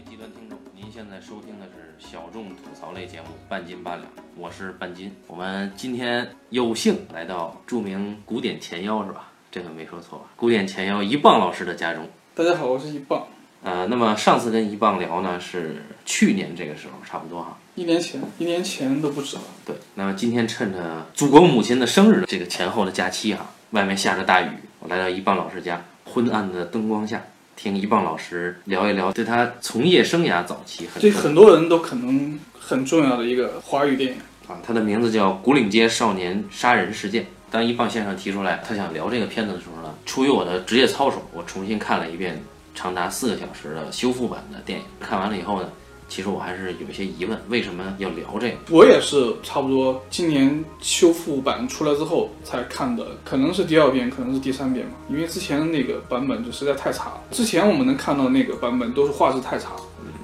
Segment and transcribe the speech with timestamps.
[0.00, 5.12] 位极端听众，您现在收听的是小众吐槽类节目《半斤八两》，我是半斤。
[5.26, 9.30] 我们今天有幸来到著名古典前腰，是吧？
[9.52, 10.24] 这个没说错吧？
[10.36, 12.08] 古典前腰一棒老师的家中。
[12.34, 13.26] 大家好，我是一棒。
[13.62, 17.58] 呃，那么上次跟一棒聊呢，是去年这个时候，差不多哈。
[17.74, 19.42] 一年前，一年前都不止了。
[19.66, 24.48] 对，那么今天趁着祖国母亲的生日的这个前后的假期哈，外面下着大雨，
[24.78, 27.22] 我来到一棒老师家，昏暗的灯光下，
[27.62, 34.18] 听一棒老师聊一聊对他从业生涯早期很对很多人都可能很重要的一个华语电影。
[34.48, 37.22] 啊，他的名字叫《古岭街少年杀人事件》。
[37.50, 42.42] 当一棒先生提出来他想聊这个片子的时候呢，出于我的职业操守，我重新看了一遍
[42.74, 44.84] 长达四个小时的修复版的电影。
[44.98, 45.68] 看完了以后呢，
[46.10, 48.56] 其实我还是有一些疑问，为什么要聊这个？
[48.68, 54.92] 我也是差不多今年修复版出来之后才看的，可能是第二遍，可能是第三遍吧。
[55.08, 57.20] 因为之前的那个版本就实在太差了。
[57.30, 59.70] 之前我们能看到那个版本都是画质太差，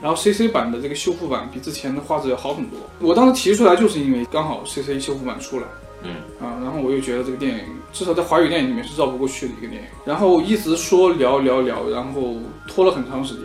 [0.03, 2.79] 然后 CC 版的这个修复版比之前的画质要好很多。
[3.01, 5.67] 我当时提出来就是因为刚好 CC 修复版出来。
[6.03, 12.37] 嗯啊，然后我又觉得这个电影至少在华语电影里面是绕不过去的一个电影，然后一直说聊聊聊，然后
[12.69, 13.45] 拖了很长时间，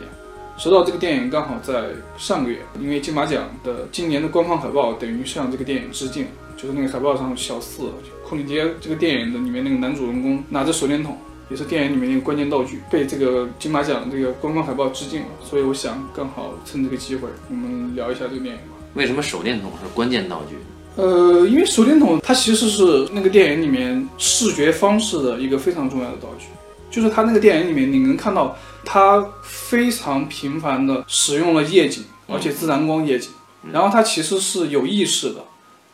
[0.61, 1.85] 直到这个电影刚好在
[2.19, 7.89] 上个月，因为金马奖的今年的官方海报等于向这个电影致敬，就是那个海报上小四
[8.23, 11.17] 库里街这个电影的里面那个男主人公拿着手电筒，
[11.49, 18.77] 也是电影里面那个关键道具，被这个金马奖这个官方海报致敬了，所以我想刚好趁这个机会，我们聊一下这个电影吧。
[18.93, 20.57] 为什么手电筒是关键道具？
[20.95, 26.45] 呃，因为手电筒它其实是那个电影里面视觉方式的一个非常重要的道具，
[26.91, 29.25] 就是它那个电影里面你能看到它
[29.71, 33.29] 非常频繁的使用了夜景，而且自然光夜景，
[33.71, 35.45] 然后它其实是有意识的、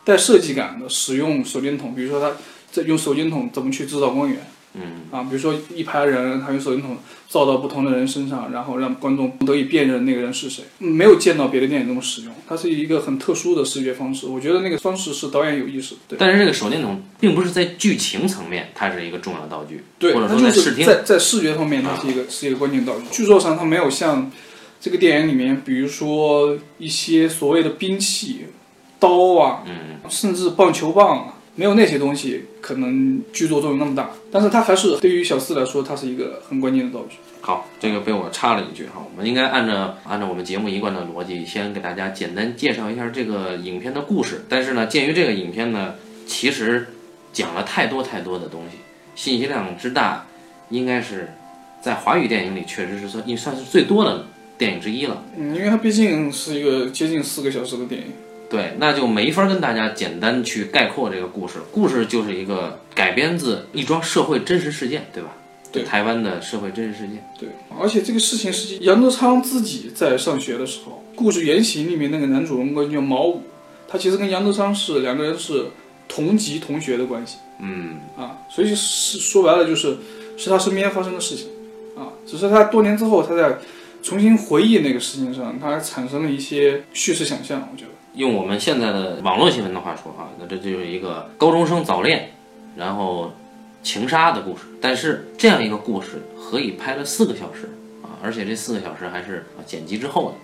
[0.02, 2.36] 带设计感的使用手电筒，比如说它
[2.72, 4.44] 在用手电筒怎么去制造光源。
[4.74, 6.96] 嗯啊，比如说一排人，他用手电筒
[7.28, 10.64] 照到不同的人身上，然后让观众得以辨认那个人是谁。
[10.78, 14.26] 没有见到别的电影这么使用，它是一个很特殊的视觉方式。
[14.26, 16.00] 我觉得那个方式是导演有意识的。
[16.08, 20.86] 对，但是这个手电筒并不是在剧情层面，它是一个重要道具，对，或者它就是说在视听。
[20.86, 23.04] 在在视觉方面，它是一个是一个关键道具。
[23.10, 24.30] 剧作上，它没有像
[24.80, 28.46] 这个电影里面，比如说一些所谓的兵器、
[29.00, 34.12] 刀啊，嗯，甚至棒球棒啊，没有那些东西，可能剧作作用那么大。
[34.30, 37.16] 但是它还是对于小四来说，它是一个很关键的道具。
[37.40, 44.44] 好，这个被我插了一句哈，我们应该按照按照我们节目一贯的逻辑，先给大家简单介绍一下这个影片的故事。
[44.48, 45.94] 但是呢，鉴于这个影片呢，
[46.28, 46.86] 其实
[47.32, 48.76] 讲了太多太多的东西，
[49.16, 50.26] 信息量之大，
[50.70, 51.28] 应该是
[51.82, 54.26] 在华语电影里确实是算也算是最多的
[54.56, 55.24] 电影之一了。
[55.36, 58.06] 嗯，因为它毕竟是一个接近四个小时的电影。
[58.50, 61.54] 对，那就没法跟大家简单去概括这个故事。
[61.70, 65.30] 故事就是一个改编自一桩社会真实事件，对吧？
[65.70, 67.22] 对台湾的社会真实事件。
[67.38, 67.46] 对，
[67.78, 73.42] 而且这个事情是杨德昌自己在上学的时候，故事原型里面那个男主人公叫毛武，
[73.86, 75.66] 他其实跟杨德昌是两个人是
[76.08, 79.98] 同级同学的关系嗯，啊，所以是说白了就是
[80.38, 81.48] 是他身边发生的事情
[81.94, 83.58] 啊，只是他多年之后他在
[84.02, 87.90] 重新回忆那个事情上，他还产生了一些叙事想象，我觉得。
[88.18, 92.32] 用我们现在的网络新闻的话说啊，那这就是一个高中生早恋，
[92.76, 93.32] 然后
[93.84, 94.64] 情杀的故事。
[94.80, 97.70] 但是这样一个故事，何以拍了四个小时
[98.02, 98.18] 啊？
[98.20, 100.34] 而且这四个小时还是啊剪辑之后的，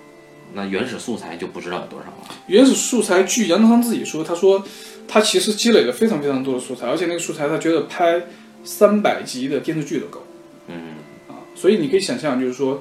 [0.53, 2.35] 那原始素材就不知道有多少了。
[2.47, 4.65] 原始素材，据杨德昌自己说，他说
[5.09, 8.23] 他其实积累了非常非常多的素材，而且那个素材他觉得拍
[8.63, 10.25] 三百集的电视剧都够
[10.69, 10.95] 嗯，
[11.27, 12.81] 啊，所以你可以想象，就是说，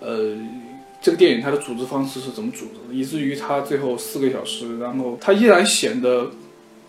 [0.00, 0.36] 呃，
[1.04, 6.30] 这个电影它的组织方式是怎么组织的，以至于它最后四个小时，然后它依然显得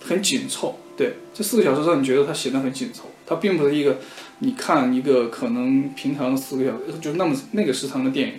[0.01, 0.79] 很紧凑。
[0.95, 3.97] 对，这四个小时让你觉得它显得很紧凑，它并不是一个
[4.39, 8.35] 你看一个可能平常的四个小时就那么那个时长的电影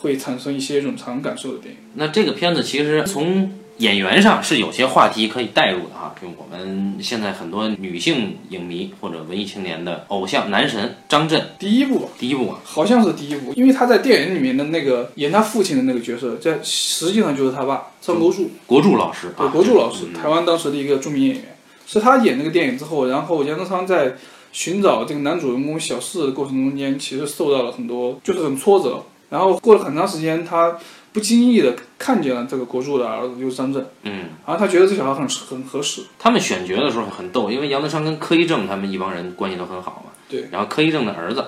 [0.00, 1.80] 会产生一些冗长感受的电影。
[1.94, 12.08] 那这个片子其实从演员上是有些话题可以带入的哈，就我们现在很多女性影迷或者文艺青年的偶像男神张震，第一部吧。
[12.16, 24.14] 第一部啊，好像是第一部，因为他在电影里面的那个演他父亲的那个角色，在实际上就是他爸张国柱，国柱老师对，啊，国柱老师，嗯台湾当时的一个著名演员，是他演那个电影之后，然后杨德昌在
[24.52, 30.78] 寻找这个男主人公小四的过程中间，其实受到了很多，就是很挫折，然后过了很长时间，他
[31.12, 40.12] 不经意的看见了这个国柱的儿子，就是张震，嗯，然后他觉得这小孩很很合适，他们选角的时候很逗，因为杨德昌跟柯一正他们一帮人关系都很好嘛。
[40.28, 40.48] 对。
[40.50, 41.44] 然后柯一正的儿子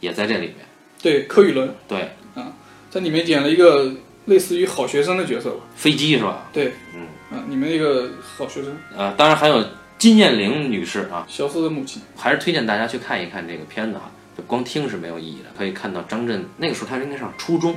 [0.00, 0.56] 也在这里面。
[1.02, 2.10] 对，柯宇伦对，
[2.90, 3.92] 在里面演了一个
[4.26, 6.48] 类似于好学生的角色吧，飞机是吧？
[6.52, 9.64] 对，嗯，啊，你们一个好学生，呃，当然还有
[9.98, 12.00] 金燕玲女士啊，小四的母亲。
[12.16, 14.10] 还是推荐大家去看一看这个片子哈。
[14.36, 17.76] 就光听是没有意义的，可以看到张震那个时候他应该上初中，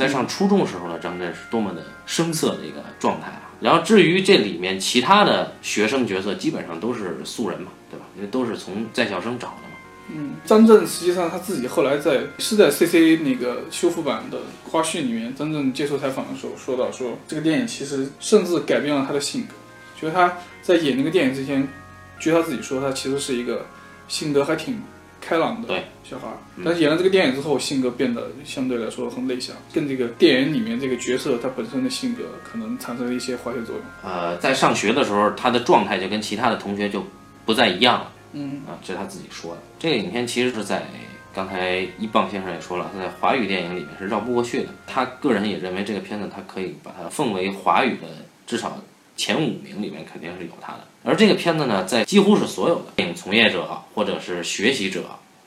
[0.00, 3.52] 在上初中时候的张震是多么的生涩的一个状态啊。
[3.60, 8.06] 然后至于这里面其他的学生角色，基本上都是素人嘛，对吧？
[8.16, 9.76] 因为都是从在校生找的嘛。
[10.12, 19.52] 嗯，张震实际上他自己后来在是在 CC 那个修复版的花絮里面，张震接受采访的时候说到说，这个电影其实甚至改变了他的性格，
[20.00, 21.68] 就是他在演那个电影之前，
[22.18, 23.66] 据他自己说，他其实是一个
[24.08, 24.80] 性格还挺
[25.20, 26.34] 开朗的对小孩儿，
[26.64, 33.84] 但是演了这个电影之后，性格变得相对来说很内向，跟这个电影里面这个角色他本身的性格可能产生了一些化学作用。
[34.02, 37.04] 呃，在上学的时候，他的状态就跟其他的同学就
[37.44, 38.12] 不再一样了。
[38.32, 39.60] 嗯啊，这是他自己说的。
[39.78, 40.84] 这个影片其实是在
[41.34, 44.68] 刚才一棒先生也说了，他在华语电影里面是绕不过去的。
[44.86, 48.08] 他个人也认为这个片子他可以把它奉为华语的
[48.46, 48.80] 至少
[49.16, 50.80] 前五名里面肯定是有他的。
[51.02, 55.04] 而这个片子呢，在几乎是所有的电影从业者或者是学习者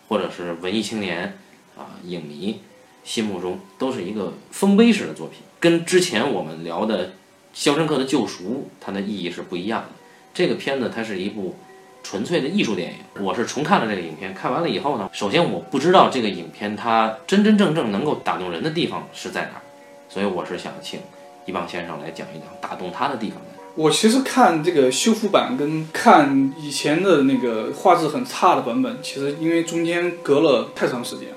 [0.08, 1.38] 或者是文艺青年
[1.78, 2.60] 啊影迷
[3.04, 7.08] 心目中都是一个丰碑式的作品，跟之前我们聊的
[7.54, 8.44] 《肖申克的救赎》
[8.82, 9.90] 它的意义是不一样的。
[10.34, 11.56] 这个片子它是一部
[12.02, 13.24] 纯粹的艺术电影。
[13.24, 19.62] 我是重看了这个影片，看完了以后呢，首先我不知道这个影片它真真正正能够打动人的地方是在哪儿，
[20.10, 21.00] 所以我是想请
[21.46, 23.40] 一棒先生来讲一讲打动他的地方。
[23.76, 31.30] 我其实看这个修复版跟看以前的那个画质很差的版本，其实因为中间隔了太长时间，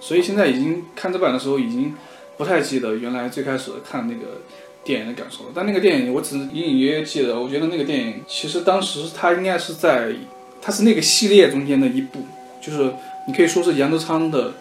[0.00, 1.94] 所以现在已经看这版的时候已经
[2.36, 4.40] 不太记得原来最开始看那个
[4.82, 5.50] 电影的感受了。
[5.54, 10.12] 但那个电影我只是隐隐约约记得，我觉得那个电影其实当时它应该是在
[10.60, 12.26] 它是那个系列中间的一部，
[12.60, 12.92] 就是
[13.28, 14.54] 你可以说是杨德昌的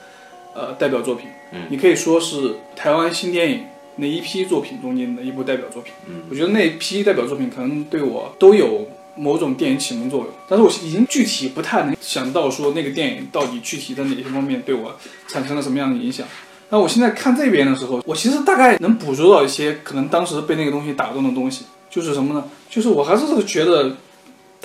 [0.53, 3.65] 呃代表作品，嗯，你可以说是台湾新电影
[3.97, 5.93] 那一批作品中间的一部代表作品。
[6.07, 14.95] 嗯，我觉得那一批代表作品可能对我都有某种电影启蒙作用，但是我已经具体不太能想到说那个电影到底具体在哪些方面对我
[15.27, 16.25] 产生了什么样的影响。
[16.69, 22.43] 那我现在看这边的时候，我其实大概能捕捉到一些可能当时被那个东西打动的东西，就是什么呢？
[22.69, 23.95] 就是我还是觉得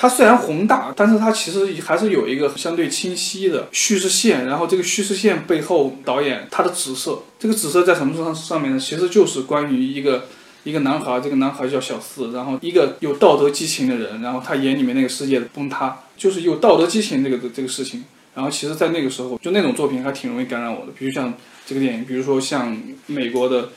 [0.01, 8.79] 它虽然宏大，但是它其实还是有一个相对清晰的叙事线，然后这个叙事线背后导演他的紫色，这个紫色在什么上上面呢？
[8.79, 10.27] 其实就是关于一个。
[10.65, 18.05] 一个男孩，这个男孩叫小四，然后一个有道德激情的人，然后他眼里面那个世界的崩塌，就是有道德激情这个这个事情。
[18.35, 21.33] 然后其实，在那个时候，就那种作品还挺容易感染我的，比如像
[21.65, 23.71] 这个电影，比如说像美国的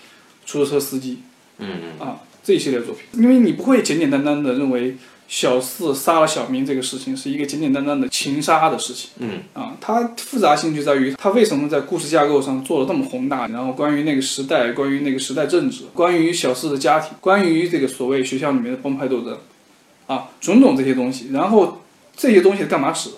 [0.45, 1.19] 出租车司机
[1.59, 4.97] 嗯嗯啊这一系列作品，因为你不会简简单单的认为
[5.31, 9.11] 小四杀了小明这个事情是一个简简单单的情杀的事情。
[9.19, 19.37] 嗯啊，它复杂性就在于它为什么在故事架构上做的那么宏大，然后关于那个时代，关于那个时代政治，关于小四的家庭，关于这个所谓学校里面的帮派斗争，
[20.07, 21.81] 啊，种种这些东西，然后
[22.17, 23.15] 这些东西干嘛使的？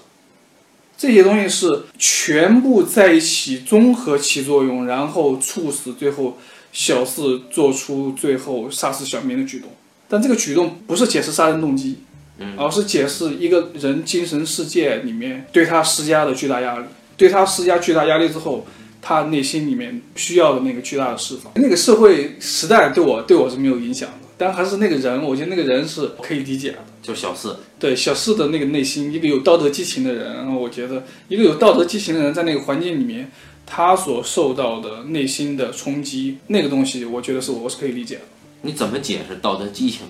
[0.96, 6.38] 这些东西是全部在一起综合起作用，然后促使最后
[6.72, 9.72] 小四做出最后杀死小明的举动。
[10.10, 12.00] 但这个举动不是解释杀人动机，
[12.40, 16.86] 嗯而是解释一个人精神世界里面对他施加的巨大压力，
[17.18, 18.66] 对他施加巨大压力之后，
[19.02, 21.52] 他内心里面需要的那个巨大的释放。
[21.56, 26.78] 那个社会时代对我对我是没有影响的，但还是那个人，我觉得那个人是可以理解的。
[27.02, 33.30] 就小四，对小四的那个内心，一个有道德激情的人，然后我觉得一个有道德激情的人在那个环境里面，
[33.66, 38.22] 他所受到的内心的冲击，那个东西，我觉得是我是可以理解的。
[38.64, 40.02] 你怎么解释道德激情？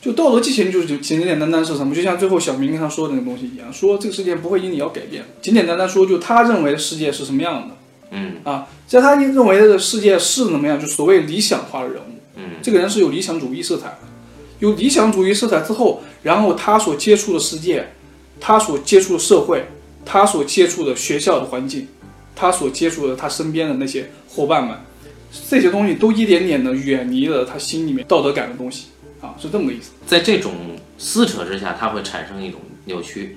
[0.00, 1.94] 就道德激情就是简简单单是什么？
[1.94, 5.24] 就像最后小明跟他说的那个东西一样，说这个世界不会因你而改变。
[5.42, 7.74] 简简单单说，就他认为的世界是什么样的
[8.12, 8.68] 嗯啊？
[8.86, 13.98] 在他认为的世界是怎么样，就所谓理想化的人物，嗯这个人是有理想主义色彩的。
[14.60, 17.88] 有理想主义色彩之后，然后他所接触的世界，
[18.40, 19.64] 他所接触的社会，
[20.04, 21.88] 他所接触的学校的环境，
[22.34, 24.76] 他所接触的他身边的那些伙伴们，
[25.48, 28.86] 这些东西都一点点的远离了他心里面道德感的东西
[29.20, 29.90] 啊，是这么个意思。
[30.06, 30.52] 在这种
[30.96, 33.36] 撕扯之下，它会产生一种扭曲，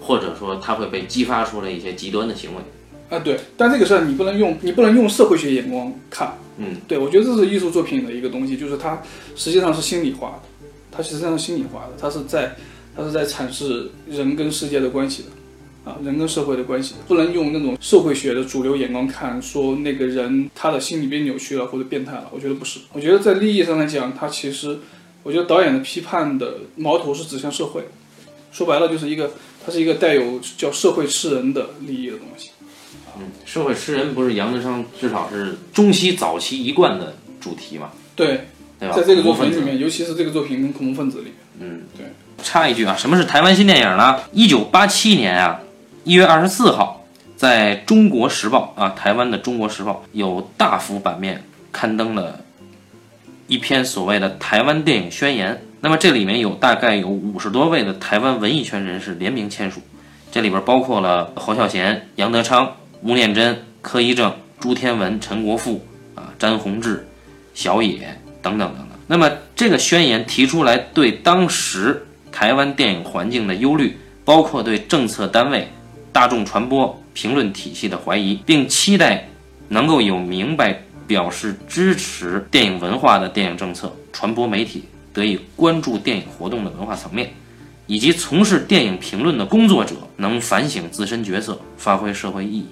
[0.00, 2.62] 或者说它会被激发出了一些极端的行为。
[3.08, 9.00] 啊，对，但这个事儿你不能用你不能用社会学眼光看，嗯，对我觉得这是艺术作品的一个东西，就是它
[9.36, 12.56] 实际上是心理化的，它实际上是心理化的，它是在
[12.96, 15.28] 它是在阐释人跟世界的关系的，
[15.86, 24.80] 啊，人跟社会的关系，不能用那种社会学的主流眼光看，说那个人他的心理被扭曲了或者变态了，我觉得不是，我觉得在利益上来讲，他其实，
[25.22, 27.82] 我觉得导演的批判的矛头是指向社会，
[28.50, 29.30] 说白了就是一个，
[29.64, 32.50] 它是一个带有叫社会吃人的利益的东西。
[33.18, 38.40] 嗯，社会吃人不是杨德昌至少是中期早期一贯的主题嘛，对，
[38.80, 38.96] 对吧？
[38.96, 42.06] 在这个作品里面，尤其是这个作品跟恐怖分子里面，嗯，对。
[42.42, 44.20] 插一句啊，什么是台湾新电影呢？
[44.32, 45.58] 一九八七年啊，
[46.06, 52.38] 一月二十四号，在中国时报啊，台湾的中国时报有大幅版面刊登了
[53.48, 55.60] 一篇所谓的台湾电影宣言。
[55.80, 59.80] 那么这里面有大概有五十多位的台湾文艺圈人士联名签署，
[60.30, 65.84] 这里边包括了侯孝贤、杨德昌、吴念真、柯一正、朱天文、陈国富
[66.14, 67.04] 啊、詹宏志、
[67.52, 68.88] 小野等等等等。
[69.08, 75.68] 那么这个宣言提出来对当时台湾电影环境的忧虑，包括对政策单位、
[76.16, 79.28] 大众传播、评论体系的怀疑，并期待
[79.68, 84.84] 能够有明白表示支持电影文化的电影政策、传播媒体。
[85.12, 87.28] 得以关注电影活动的文化层面，
[87.86, 92.66] 以及从事电影评论的工作者能反省自身角色，发挥社会意义。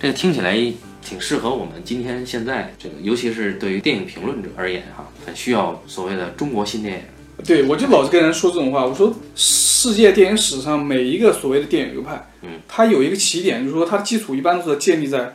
[0.00, 0.56] 这个听起来
[1.00, 7.04] 挺适合我们今天现在这个，尤其是对于电影评论者而言，哈，很需要所谓的中国新电影。
[7.44, 15.34] 对，我就老是跟人说这种话，我说世界电影史上每一个所谓的电影流派，嗯，它有一个起点，就是说它的基础一般都是建立在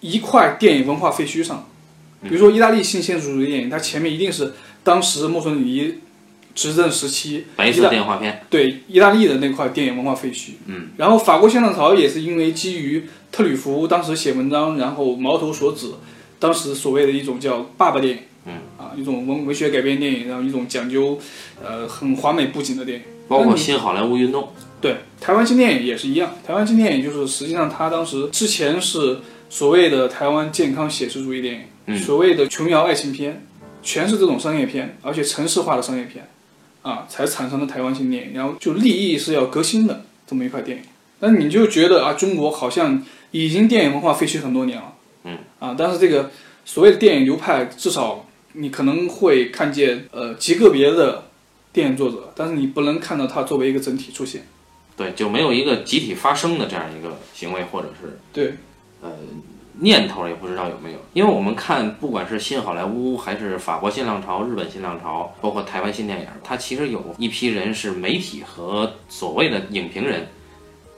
[0.00, 1.68] 一块电影文化废墟上。
[2.22, 4.52] 比如说意大利新现实主义电影，它前面一定是。
[4.84, 5.94] 当时墨索里尼
[6.56, 10.54] 执政时期，白色电话片，对意大利的那块电影文化废墟。
[10.66, 15.92] 嗯，然后法国新浪潮也是因为基于特吕弗当时写文章，然后矛头所指，
[16.40, 21.18] 当时所谓的一种叫“爸爸电影”，嗯，啊，一种文文学改编电影，然后一种讲究，
[21.64, 24.52] 呃，很华美布景的电影，包括新好莱坞运动。
[24.80, 33.46] 对，台湾新电影也是一样，台湾新电影就是实际上它当时之前是所谓的台湾健康写实主义电影，所谓的琼瑶爱情片。
[33.84, 36.24] 全是这种商业片，而且城市化的商业片，
[36.82, 38.32] 啊，才产生了台湾新电影。
[38.32, 40.84] 然后就立意是要革新的这么一块电影。
[41.18, 44.92] 但你就觉得啊，中国好像已经电影文化废墟很多年了，
[45.24, 46.30] 嗯，啊，但是这个
[46.64, 51.24] 所谓的电影流派，至少你可能会看见呃极个别的
[51.72, 54.46] 电影作者，但是你不能看到它作为一个整体出现。
[54.96, 58.54] 对，就没有一个集体发声的这样一个行为，或者是对，
[59.00, 59.10] 呃。
[59.80, 70.28] 念头也不知道有没有，因为我们看，不管是新好莱坞，还是法国新浪潮、日本新浪潮，包括台湾新电影，它其实有一批人是媒体和所谓的影评人，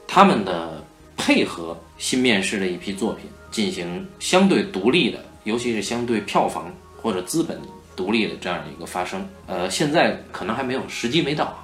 [0.05, 0.83] 他们的
[1.15, 6.71] 配合新面世的一批作品进行相对独立的，尤其是相对票房
[7.05, 7.61] 或者资本
[7.95, 9.23] 独立的这样的一个发生。
[9.45, 11.55] 呃，现在可能还没有时机没到。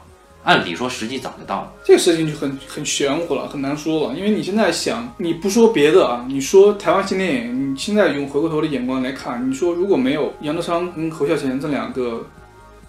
[0.44, 4.16] 按理说时机早就到了，这个事情就很很玄乎了，很难说了。
[4.16, 12.24] 因为你现在想，你不说别的啊，你说台湾新电影，你现在用回过头的眼光来看，你说如果没有杨德昌跟侯孝贤这两个，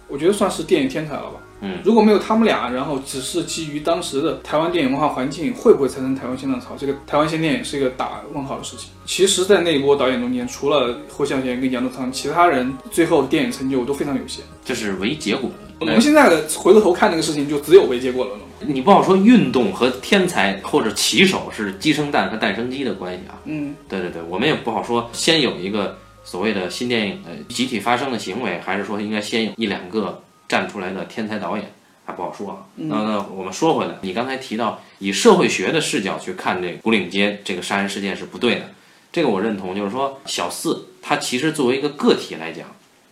[0.09, 1.40] 我觉得算是电影天才了吧。
[1.64, 6.76] 嗯，如果没有他们俩，然后只是基于当时的台湾电影文化环境，会不会产生台湾新浪潮？
[6.76, 8.90] 这个台湾新电影是一个打问号的事情。
[9.07, 14.45] 其实，在那一波导演中间，除了侯孝贤跟杨德昌，其他人最后电影成就都非常有限。
[14.64, 15.49] 这是唯结果。
[15.78, 18.33] 我们现在的回过头看这个事情，就只有唯结果了。
[18.66, 23.38] 你不好说运动和天才或者棋手是鸡生蛋和蛋生鸡的关系啊。
[23.45, 30.21] 嗯，对对对，我们也不好说先有一个所谓的新电影的集体发生的行为，还是说应该先有一两个。
[30.52, 31.73] 站出来的天才导演
[32.04, 32.66] 还不好说啊。
[32.75, 38.68] 那那我们说回来，你刚才提到以社会学的视角去看这古岭街这个杀人事件是不对的，
[39.11, 39.75] 这个我认同。
[39.75, 42.66] 就是说，小四他其实作为一个个体来讲，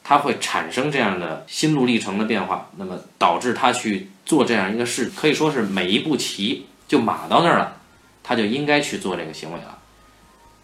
[0.05, 7.77] 他会产生这样的心路历程的变化，那么导致他去做这样一个事，可以说是每一步棋就码到那儿了，
[8.23, 9.79] 他就应该去做这个行为了。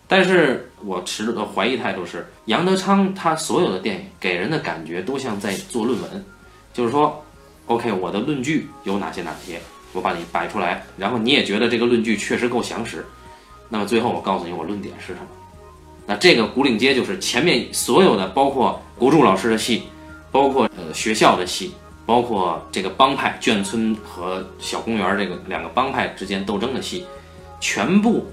[0.07, 6.25] 但是我持的怀疑态度是，杨德昌他所有的电影给人的感觉都像在做论文。
[6.77, 7.25] 就是说
[7.69, 9.59] ，OK，我的论据有哪些哪些，
[9.95, 13.07] 我把你摆出来，然后你也觉得这个论据确实够详实，
[13.71, 15.27] 那么最后我告诉你我论点是什么。
[16.05, 19.85] 那这个古岭街就是前面所有的，包括国柱老师的戏，
[20.31, 21.73] 包括呃学校的戏，
[22.05, 27.07] 包括这个帮派眷村和小公园这个两个帮派之间斗争的戏，
[27.59, 28.27] 全部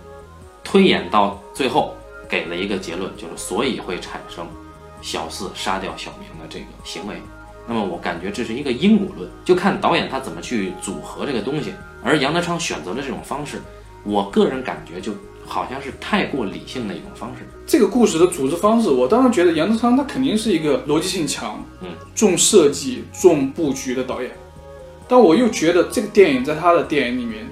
[0.65, 1.95] 推演到最后
[2.27, 4.45] 给了一个结论，就是所以会产生
[5.01, 7.21] 小四杀掉小明的这个行为。
[7.67, 11.73] 那么我感觉这是一个因果论，就看导演他怎么去组合这个东西。
[12.03, 13.61] 而杨德昌选择的这种方式，
[14.03, 15.13] 我个人感觉就
[15.45, 17.45] 好像是太过理性的一种方式。
[17.65, 24.31] 这个故事的组织方式，我当然觉得杨德昌他肯定是一个逻辑性强、嗯，重设计、重布局的导演。
[25.07, 27.45] 但我又觉得这个电影在他的电影里面，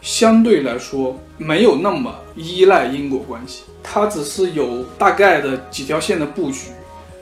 [0.00, 6.68] 相对来说没有那么依赖因果关系，他只是有大概的几条线的布局。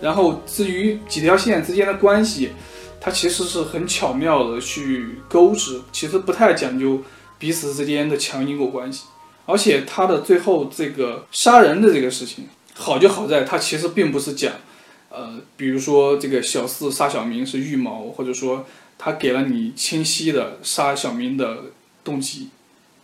[0.01, 2.51] 然后至于几条线之间的关系，
[3.01, 7.03] 它其实是很巧妙的去勾织，其实不太讲究
[7.39, 9.05] 彼此之间的强因果关系。
[9.49, 14.53] 而且他的最后这个杀人的这个事情，好就好在它其实并不是讲，
[15.09, 18.67] 呃，比如说这个小四杀小明是预谋，或者说
[18.99, 21.59] 他给了你清晰的杀小明的
[22.03, 22.49] 动机，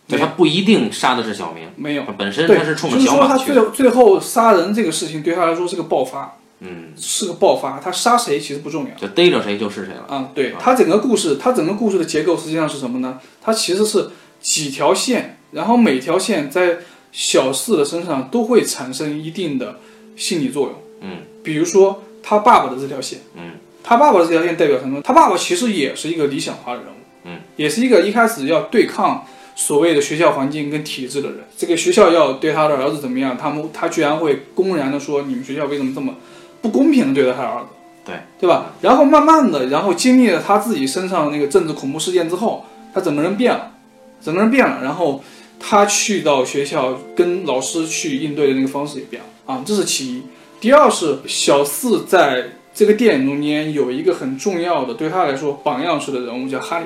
[0.05, 8.95] 对他不一定杀的是小明，没有，本身对，他是冲着就是小马去说他最最后杀人这个事情对他来说是个爆发，嗯，是个爆发，他杀谁其实不重要。
[8.95, 10.05] 就逮着谁就是谁了。
[10.07, 13.19] 啊、对，他整个故事，他整个故事的结构实际上是什么呢？
[13.41, 16.77] 它其实是几条线，然后每条线在
[17.11, 19.79] 小四的身上都会产生一定的
[20.15, 20.75] 心理作用。
[21.01, 23.51] 嗯，比如说他爸爸的这条线，嗯，
[23.83, 25.01] 他爸爸的这条线代表什么？
[25.01, 31.39] 他爸爸其实也是一个理想化的人物，嗯，也是一个一开始要对抗所谓的学校环境跟体制的人。
[31.57, 36.15] 这个学校要对他的儿子怎么样，他们他居然会公然的说你们学校为什么这么
[36.63, 37.67] 不公平的对待他的儿子？
[38.05, 38.71] 对，对吧？
[38.81, 43.71] 然后慢慢的，然后经历了他自己身上那个政治恐怖事件之后，他整个人变了，
[44.19, 44.79] 整个人变了。
[44.81, 45.23] 然后
[45.59, 50.23] 他去到学校跟老师去应对的那个方式也变了啊，这是其一。
[50.59, 56.85] 第二是小四在这个电影中间有一个很重要的对他来说榜样式的人物叫哈利。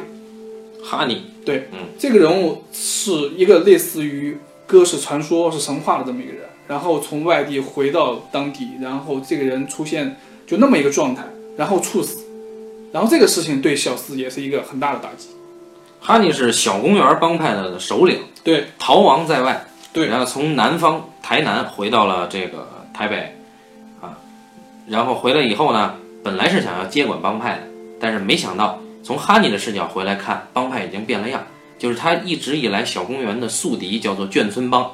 [0.84, 11.24] 哈尼，对，嗯，这个人物是一个类似于哥是传说、是神话的这么一个人，然后从外地回到当地，然后这个人出现就那么一个状态，
[11.58, 12.26] 然后猝死，
[12.92, 15.30] 然后这个事情对小四也是一个很大的打击。
[16.00, 20.08] 哈尼是小公园帮派的首领，对，逃亡在外，对。
[20.08, 23.36] 然后从南方台南回到了这个台北，
[24.00, 24.18] 啊，
[24.88, 27.64] 然后回来以后呢，本来是想要接管帮派的，
[28.00, 31.44] 但是没想到从哈尼的视角回来看，帮派已经变了样，
[31.78, 34.92] 就是他一直以来小公园的宿敌叫做眷村帮，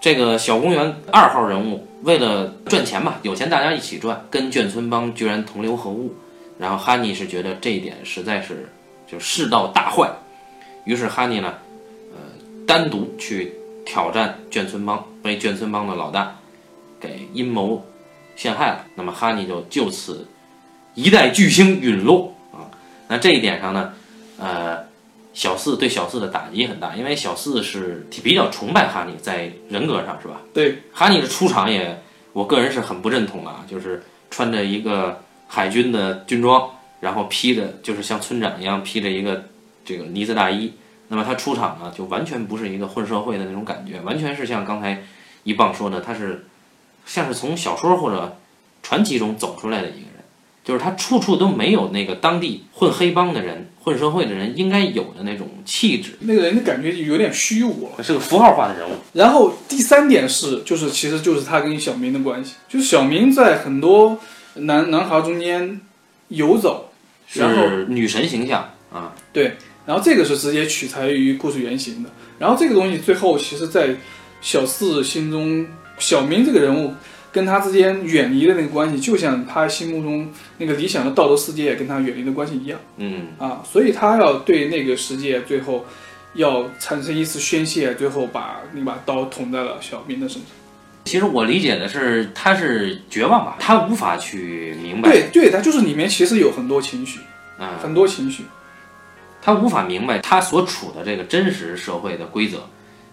[0.00, 6.14] 这个小公园二号人物为了赚钱嘛，有钱大家一起赚，跟眷村帮居然同流合污，
[6.58, 8.68] 然后哈尼是觉得这一点实在是
[9.06, 10.10] 就世道大坏，
[10.84, 11.54] 于是哈尼呢，
[12.12, 12.18] 呃，
[12.66, 16.36] 单独去挑战眷村帮，被眷村帮的老大
[17.00, 17.84] 给阴谋
[18.36, 18.84] 陷害了。
[18.94, 20.26] 那么哈尼就就此
[20.94, 22.70] 一代巨星陨落啊。
[23.08, 23.92] 那这一点上呢，
[24.38, 24.85] 呃，
[25.36, 30.40] 小四对小四的打击很大，因为小四是比较崇拜哈尼，在人格上是吧？
[30.54, 36.70] 对，哈尼的出场也，我个人是很不认同的啊，就是穿着一个海军的军装，
[37.00, 39.44] 然后披着就是像村长一样披着一个
[39.84, 40.72] 这个呢子大衣。
[41.08, 45.02] 那么他出场呢，就完全不是一个混社会的那种感觉，完全是像刚才
[45.44, 46.46] 一棒说的，他是
[47.04, 48.38] 像是从小说或者
[48.82, 50.24] 传奇中走出来的一个人，
[50.64, 58.02] 就是他处处都没有那个当地混黑帮的人、混社会的人应该有的那种气质，那个人的感觉就有点虚无了。
[58.02, 58.94] 是个符号化的人物。
[59.12, 64.18] 然后第三点是，就是其实就是他跟小明的关系，就是小明在很多
[64.54, 65.80] 男男孩中间
[66.26, 66.90] 游走，
[67.34, 72.10] 然后是女神形象啊，对，然后这个是直接取材于故事原型的。
[72.40, 73.94] 然后这个东西最后其实，在
[74.40, 75.64] 小四心中，
[76.00, 76.92] 小明这个人物
[77.36, 83.60] 跟他之间远离的那个关系，就像他心目中那个理想的道德世界跟他远离的关系一样嗯，啊。
[83.62, 85.84] 所以他要对那个世界最后
[86.32, 90.50] 要产生一次宣泄，最后把那把刀捅在了小明的身上。
[91.04, 97.20] 其实我理解的是，他是绝望吧，他无法去明白，对对，他就是里面其实有很多情绪，
[97.58, 98.44] 啊、很多情绪。
[99.42, 102.66] 他无法明白他所处的这个真实社会的规则，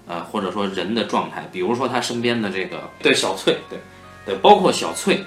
[0.08, 3.78] 呃，或者说人的状态，比如说他身边的这个对小翠，对
[4.26, 5.24] 对，包括小翠，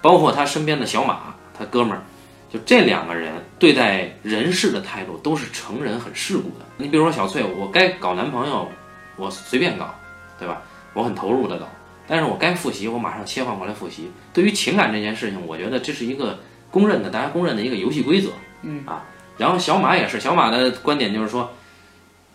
[0.00, 2.02] 包括他身边的小马，他哥们儿，
[2.50, 6.64] 就这两个人对待人事的态度都是成人很世故的。
[6.76, 8.68] 你比如说小翠，我该搞男朋友，
[9.16, 9.94] 我随便搞，
[10.38, 10.62] 对吧？
[10.94, 11.66] 我很投入的搞，
[12.06, 14.10] 但是我该复习，我马上切换过来复习。
[14.32, 16.38] 对于情感这件事情，我觉得这是一个
[16.70, 18.30] 公认的，大家公认的一个游戏规则。
[18.62, 19.04] 嗯啊，
[19.36, 21.50] 然后小马也是，小马的观点就是说，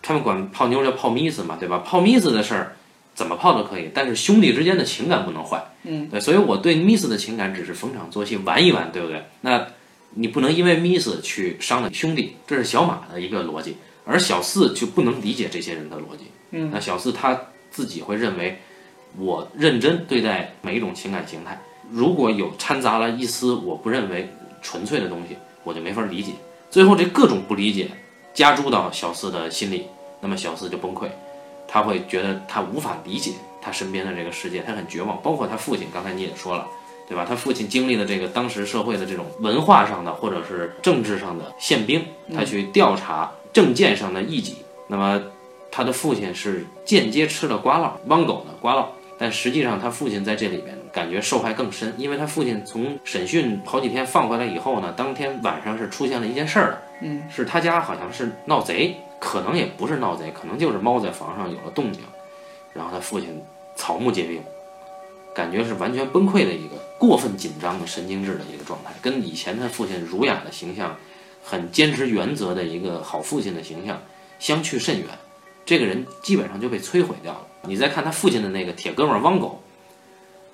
[0.02, 1.78] 他们管泡妞叫泡咪子嘛，对吧？
[1.84, 2.76] 泡咪子的事儿
[3.20, 5.62] 怎么泡都可以，但是兄弟之间的情感不能坏。
[5.82, 9.22] 嗯，对，所以我对 miss 的情感只是逢场作戏，玩一玩，对不对？
[9.42, 9.66] 那
[10.14, 16.30] 你不能因为 miss 去伤了兄弟，这是小马的一个逻辑，而小四就不能理解这些人的逻辑。
[16.52, 17.38] 嗯，那小四他
[17.70, 18.58] 自己会认为，
[19.18, 24.30] 我认真对待每一种情感形态，如果有掺杂了一丝我不认为
[24.62, 26.32] 纯粹的东西，我就没法理解。
[26.70, 27.88] 最后这各种不理解
[28.32, 29.84] 加诸到小四的心里，
[30.22, 31.06] 那么小四就崩溃，
[31.70, 35.20] 他会觉得他无法理解他身边的这个世界，他很绝望。
[35.22, 36.66] 包括他父亲，刚才你也说了，
[37.08, 37.24] 对吧？
[37.28, 42.04] 他父亲经历了这个当时社会的这种文化上的或者是政治上的宪兵，
[42.34, 44.56] 他去调查政见上的异己，
[44.88, 45.22] 那么
[45.70, 48.86] 他的父亲是间接吃了瓜烙，汪狗的瓜烙。
[49.18, 62.02] 但实际上，他父亲在这里面感觉受害更深，因为他父亲从审讯好几天放回来以后呢，当天晚上是出现了一件事儿的，嗯，是他家好像是闹贼，可能也不是闹贼，可能就是猫在房上有了动静，
[62.72, 63.40] 然后他父亲
[63.76, 64.42] 草木皆兵，
[65.34, 70.96] 感觉是完全崩溃的一个过分紧张的神经质的一个状态，跟以前他父亲儒雅的形象，
[71.44, 74.00] 很坚持原则的一个好父亲的形象
[74.38, 75.06] 相去甚远。
[75.66, 77.46] 这个人基本上就被摧毁掉了。
[77.62, 79.62] 你再看他父亲的那个铁哥们汪狗，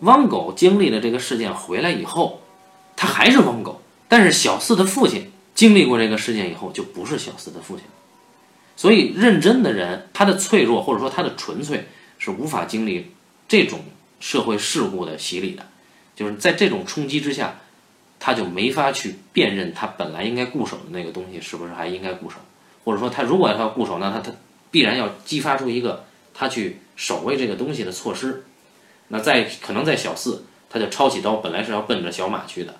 [0.00, 2.40] 汪狗经历了这个事件回来以后，
[2.96, 7.90] 他还是汪狗，但是小四的父亲经历过这个事件以后，就不是小四的父亲了。
[8.76, 11.86] 所以，认真的人，他的脆弱或者说他的纯粹，
[12.18, 13.12] 是无法经历
[13.48, 13.80] 这种
[14.20, 15.66] 社会事故的洗礼的。
[16.14, 17.58] 就是在这种冲击之下，
[18.20, 22.36] 他就没法去辨认他本来应该固守的那个东西是不是还应该固守，
[22.84, 24.30] 或者说他如果要固守，那他他
[24.70, 28.44] 必然要激发出一个他去守卫这个东西的措施。
[29.08, 32.74] 那在可能在小四，他就抄起刀，本来是要奔着小马去的，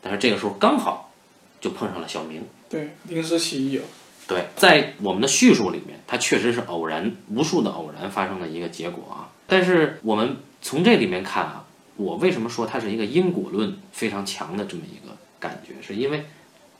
[0.00, 1.12] 但是这个时候刚好
[1.60, 2.42] 就碰上了小明。
[2.68, 3.84] 对，临时起意了。
[4.28, 9.30] 对，在我们的叙述里面，它确实是偶然，无数的偶然发生的一个结果啊。
[9.46, 11.64] 但是我们从这里面看啊，
[11.96, 16.26] 我为什么说它是一个因果论非常强的这么一个感觉，是因为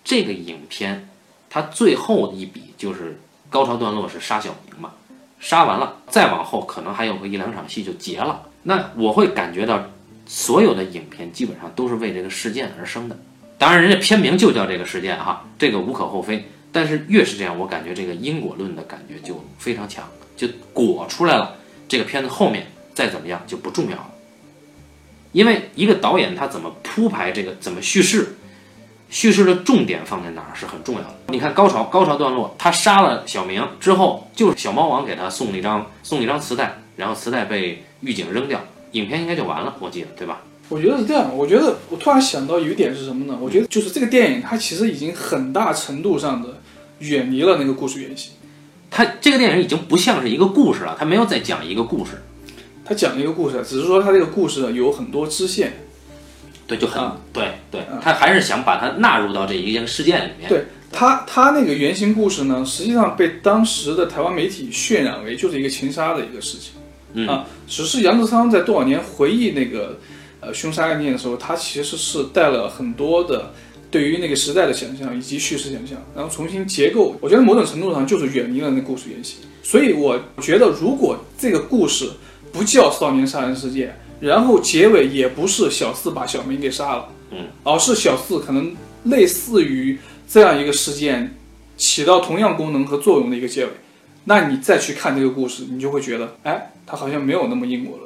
[0.02, 1.08] 这个影片
[1.48, 4.90] 它最后的一笔就是高潮段落是杀小明嘛，
[5.38, 8.42] 杀完了再往后可能还有个一两场戏就结了。
[8.64, 9.80] 那我会感觉到
[10.26, 13.16] 所有的影片基本上都是为这个事件而生的。
[13.56, 16.44] 当然，人家片名就叫这个事件哈，这个无可厚非。
[16.72, 21.56] 但是越是这样，我感觉这个因果论的感觉就非常强，就果出来了。
[21.88, 24.10] 这个片子后面再怎么样就不重要了，
[25.30, 28.36] 因为一个导演他怎么铺排这个，怎么叙事，
[29.08, 31.14] 叙事的重点放在哪儿是很重要的。
[31.28, 40.42] 你看高潮高潮段落，他杀了小明之后，就是小猫王给他送了一张送了一张磁带，然后磁带被狱警扔掉，影片应该就完了，我记得对吧？
[40.68, 43.38] 我觉得是这样，我觉得我突然想到有一点是什么呢？
[43.40, 46.48] 我觉得就是这个电影它其实已经很大程度上的。
[47.00, 48.32] 远离了那个故事原型，
[48.90, 52.12] 它这个电影已经不像是一个故事了，它没有在讲一个故事，
[52.86, 55.74] 它讲一个故事，只是说它这个故事有很多支线，
[56.66, 60.48] 对，就很对对，他还是想把它纳入到这一件事件里面。
[60.48, 69.98] 对他，他那个原型故事呢，实际上被当时的台湾媒体渲染为就是一个情杀的一个事情，啊，只是杨德昌在多少年回忆那个
[70.46, 73.52] 呃凶杀案件的时候，他其实是带了很多的。
[73.88, 79.38] 对于那个时代的想象以及叙事想象，然后重新结构，我觉得某种程度上就是远离了那故事原型。
[79.62, 82.10] 所以我觉得，如果这个故事
[82.52, 91.34] 不叫少年杀人事件，然后结尾也不是小四把小明给杀了，嗯，而是小四可能类似于这样一个事件，
[91.76, 93.70] 起到同样功能和作用的一个结尾，
[94.24, 98.05] 那你再去看这个故事，你就会觉得，哎，它好像没有那么因果了。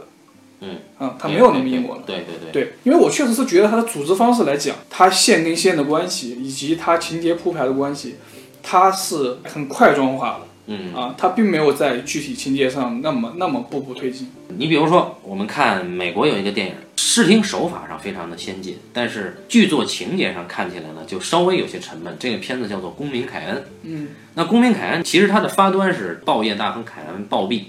[0.60, 2.02] 嗯啊，它没有那么英国了。
[2.06, 8.16] 对对对对，因为我确实是觉得它的组织方式来讲，它线跟线的关系，以及它情节铺排的关系，
[8.62, 10.40] 它是很块状化的。
[10.72, 14.30] 嗯啊，它并没有在具体情节上那么那么步步推进。
[14.56, 22.14] 你比如说，我们看美国有一个电影，视听手法上非常的先进，但是剧作情节上看起来呢，就稍微有些沉闷。
[22.20, 23.56] 这个片子叫做《公民凯恩》。
[23.82, 27.62] 嗯，那《公民凯恩》其实它的发端是报业大亨凯恩暴毙。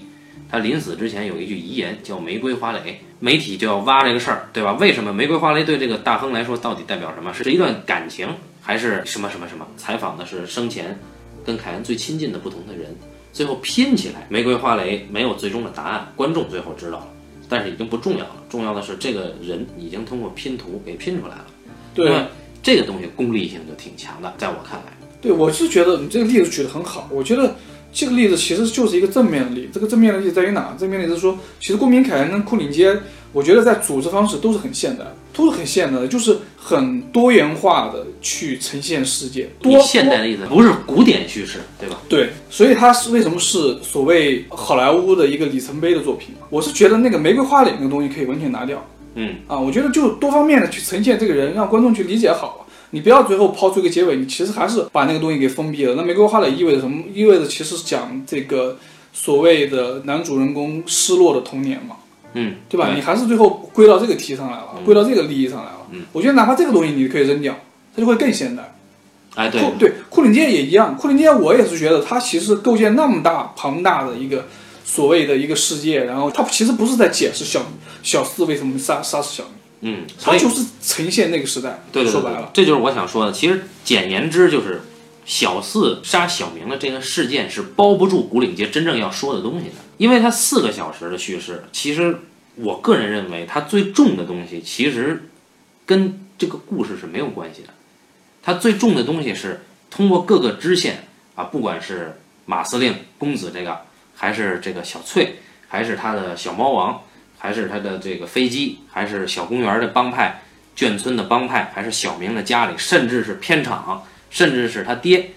[0.52, 4.74] 他临死之前有一句遗言，叫“玫瑰花蕾”，媒体就要挖这个事儿，对吧？
[4.74, 7.32] 为什么玫瑰花蕾对这个大亨来说到底代表什么？
[7.32, 8.28] 是一段感情，
[8.60, 9.66] 还是什么什么什么？
[9.78, 10.98] 采访的是生前
[11.42, 12.94] 跟凯恩最亲近的不同的人，
[13.32, 17.08] 最后拼起来，玫瑰花蕾没有最终的答案，观众最后知道了，
[17.48, 18.36] 但是已经不重要了。
[18.50, 21.46] 重要的是这个人已经通过拼图给拼出来了。
[21.94, 22.26] 对，
[22.62, 24.92] 这个东西功利性就挺强的，在我看来。
[25.22, 27.56] 对，我是觉得你这个例子举得很好，我觉得。
[27.92, 29.68] 这个例子其实就是一个正面的例子。
[29.74, 30.74] 这个正面的例子在于哪？
[30.78, 32.96] 正面的例子是说，其实公民凯恩跟库里街，
[33.32, 39.48] 我觉得在组织方式都是很现代，都是很现代的，就是很多元化的去呈现世界。
[39.60, 41.98] 多现代的例子不是古典叙事，对吧？
[42.08, 46.34] 对，所以它是为什么是所谓好莱坞的一个里程碑的作品？
[46.48, 48.84] 我是觉得那个玫瑰花脸那个东西可以完全拿掉。
[49.14, 52.61] 嗯啊，我觉得就多方面的去呈现这个人，让观众去理解好。
[52.92, 55.94] 你不要最后抛出一个结尾，你其实还是把那个东西给封闭了。
[55.96, 57.02] 那玫瑰花蕾意味着什么？
[57.12, 58.78] 意味着其实是讲这个
[59.12, 61.96] 所谓的男主人公失落的童年嘛，
[62.34, 62.92] 嗯，对吧？
[62.94, 65.86] 你还是最后归到这个题上来了，归到这个利益上来了。
[65.90, 67.58] 嗯，我觉得哪怕这个东西你可以扔掉，
[67.94, 68.74] 它就会更现代。
[69.34, 70.94] 哎，对，对，库林街也一样。
[70.94, 74.44] 库林街我也是觉得它其实构建那么大庞大的一个
[74.84, 77.62] 所谓的一个世界，然后它其实不是在解释小
[78.02, 79.54] 小四为什么杀杀死小明。
[79.84, 81.82] 嗯，它就是呈现那个时代。
[81.92, 83.32] 对对对，说白了，这就是我想说的。
[83.32, 84.82] 其实简言之，就是
[85.24, 92.16] 小四杀小明的这个事件是包不住古岭街真正要说的东西的，因为它四个小时的叙事，其实
[92.54, 95.28] 我个人认为它最重的东西其实
[95.84, 97.68] 跟这个故事是没有关系的。
[98.40, 103.80] 它最重的东西是通过各个支线啊，不管是马司令公子这个，
[104.14, 107.02] 还是这个小翠，还是他的小猫王。
[107.42, 110.42] 还是他的这个飞机，还是小公园的帮派，
[110.76, 115.32] 眷村的帮派，还是小明的家里，甚至是片场，甚至是他爹，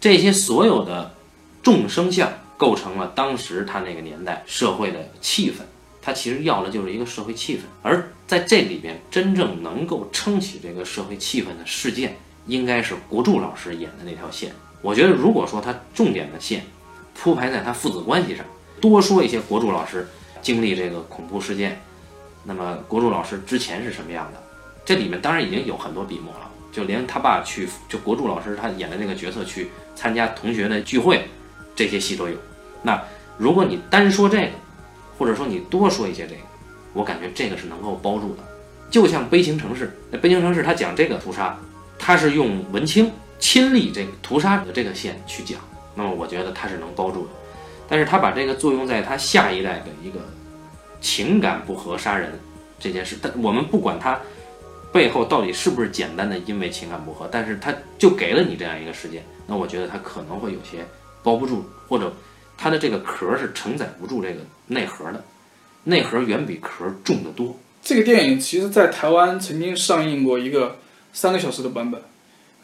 [0.00, 1.14] 这些所有的
[1.62, 5.56] 众生相构成了当时他那个年代社会的气氛。
[6.00, 14.50] 他其实要的就是一个社会气氛，而在这里边真正能够撑起这个社会气氛的事件，应该是国柱老师演的那条线。
[14.80, 16.64] 我觉得，如果说他重点的线
[17.12, 18.46] 铺排在他父子关系上，
[18.80, 20.08] 多说一些国柱老师
[20.40, 21.80] 经历这个恐怖事件，
[22.44, 24.42] 那么国柱老师之前是什么样的？
[24.84, 31.28] 这里面当然已经有很多笔墨了，就连他爸去，就国柱老师他演的那个角色去参加同学的聚会，
[31.76, 32.34] 这些戏都有。
[32.82, 33.00] 那
[33.36, 34.52] 如果你单说这个，
[35.18, 36.40] 或者说你多说一些这个，
[36.92, 38.42] 我感觉这个是能够包住的。
[38.90, 41.56] 就像《悲情城市》，那《悲情城市》他讲这个屠杀，
[41.98, 45.60] 他是用文清亲历这个屠杀的这个线去讲，
[45.94, 47.30] 那么我觉得他是能包住的。
[47.90, 50.20] 但是他把这个作用在他下一代的一个
[51.02, 52.32] 情感不和杀人
[52.78, 54.18] 这件事，但我们不管他
[54.90, 60.86] 背后到底是不是简单的因为情感不和，但是他就给了你这样一个事件，那我觉得他可能会有些
[61.22, 62.10] 包不住，或者。
[62.62, 65.24] 它的这个壳是承载不住这个内核的，
[65.84, 67.56] 内核远比壳重得多。
[67.82, 70.76] 这个电影其实，在台湾曾经上映过一个
[71.14, 71.98] 三个小时的版本，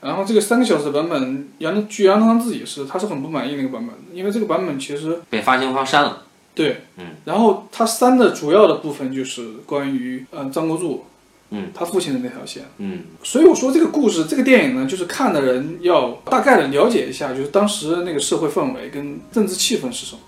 [0.06, 6.22] 然后这个三个小时的版本，杨据杨德昌自己是，他是很不满意那个版本，因为这个版本其实被发行方删了。
[6.54, 11.04] 对，嗯，然后他删的主要的部分就是关于呃张国柱。
[11.50, 20.20] 嗯，他父亲的那条线，嗯，所以我说这个故事，这个电影呢，就是看的人要大概的了解一下，就是当时那个社会氛围跟政治气氛是什么，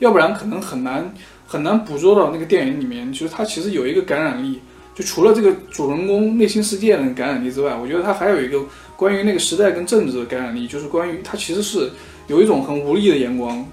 [0.00, 1.14] 要不然可能很难
[1.46, 4.58] 很难捕捉到那个电影里面，就是它其实有一个感染力，
[4.92, 8.60] 就除了这个主人公内心世界的感染力之外，我觉得它还有一个
[8.96, 11.90] 关于那个时代跟政治的感染力，就是关于他其实是
[12.26, 13.64] 有一种很无力的眼光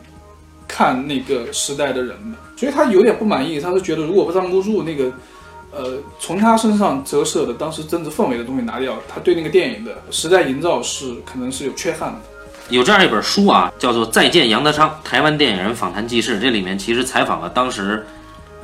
[0.67, 5.11] 看那个时代的人的，所以他有点不满意，他是觉得如果不张不住那个。
[5.75, 12.19] 呃，从他身上折射的当时政治氛围的东西拿掉，他对那个电影的时代营造是可能是有缺憾的。
[12.69, 18.05] 有这样一本书啊，叫做《再见杨德昌：台湾电影人访谈记事》，这里面其实采访了当时，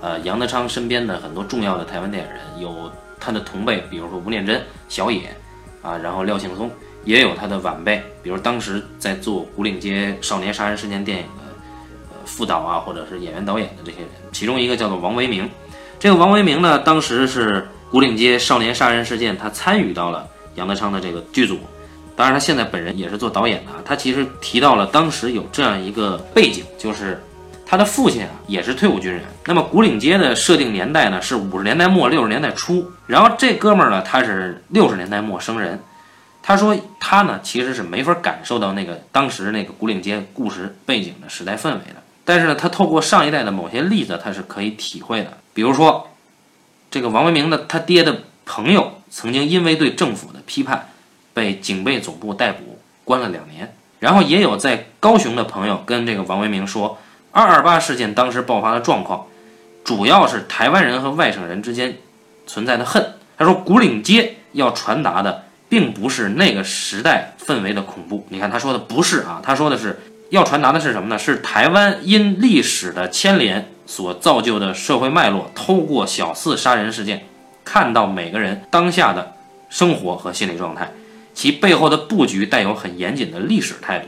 [0.01, 5.35] 呃，杨德昌身边的很多重要的台湾电影人，有他的同辈，比如说吴念真、小野，
[5.81, 6.69] 啊，然后廖庆松，
[7.05, 11.43] 也有他的晚辈，比如当时在做《古岭街少年杀人事件》电影的，
[12.11, 15.49] 呃，副导啊，或者是演员导演的这些人，其中一个叫做王维明。
[15.99, 21.59] 这个王维明呢，当时是古岭街少年杀人事件，他参与到了杨德昌的这个剧组。
[22.15, 23.71] 当然，他现在本人也是做导演的。
[23.85, 27.21] 他其实提到了当时有这样一个背景，就是
[27.69, 29.21] 他的父亲啊也是退伍军人。
[29.45, 32.91] 那么古岭街的设定年代呢是五十年代末六十年代初。
[33.05, 35.79] 然后这哥们儿呢他是六十年代末生人。
[36.41, 42.01] 他说他呢其实是没法感受到那个当时那个古岭街故事背景的时代氛围的。
[42.25, 45.37] 但是呢，他透过上一代的某些例子，他是可以体会的。
[45.53, 46.09] 比如说，
[46.91, 50.89] 这个王文明的他爹的朋友曾经因为对政府的批判，
[51.33, 53.73] 被警备总部逮捕，关了两年。
[53.99, 56.99] 然后也有在高雄的朋友跟这个王文明说，
[57.31, 59.27] 二二八事件当时爆发的状况，
[59.83, 61.97] 主要是台湾人和外省人之间
[62.47, 63.13] 存在的恨。
[63.37, 68.25] 他说，古岭街要传达的并不是那个时代氛围的恐怖。
[68.29, 69.99] 你看他说的不是啊，他说的是。
[70.29, 71.17] 要传达的是什么呢？
[71.17, 77.25] 是台湾因历史的牵连所造就的社会脉络，透过小四杀人事件，
[77.65, 79.33] 看到每个人当下的
[79.71, 80.91] 生活和心理状态，
[81.33, 84.07] 其背后的布局带有很严谨的历史态度，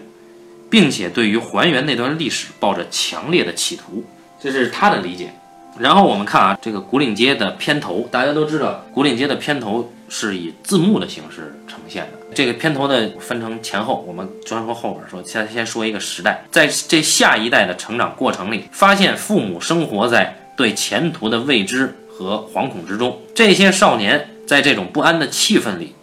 [0.72, 4.04] 并且对于还原那段历史抱着强烈的企图，
[4.42, 5.32] 这是他的理解。
[5.78, 12.36] 然后我们看啊，这个古岭街的片头，大家都知道，古岭街的片头是以字幕的形式呈现的。
[12.36, 23.18] 这个片头的分成前后，我们专说后边说，先先说一个时代，在这下一代的成长过程里，发现父母生活在对前途的未知和惶恐之中。
[23.34, 25.96] 这些少年在这种不安的气氛里，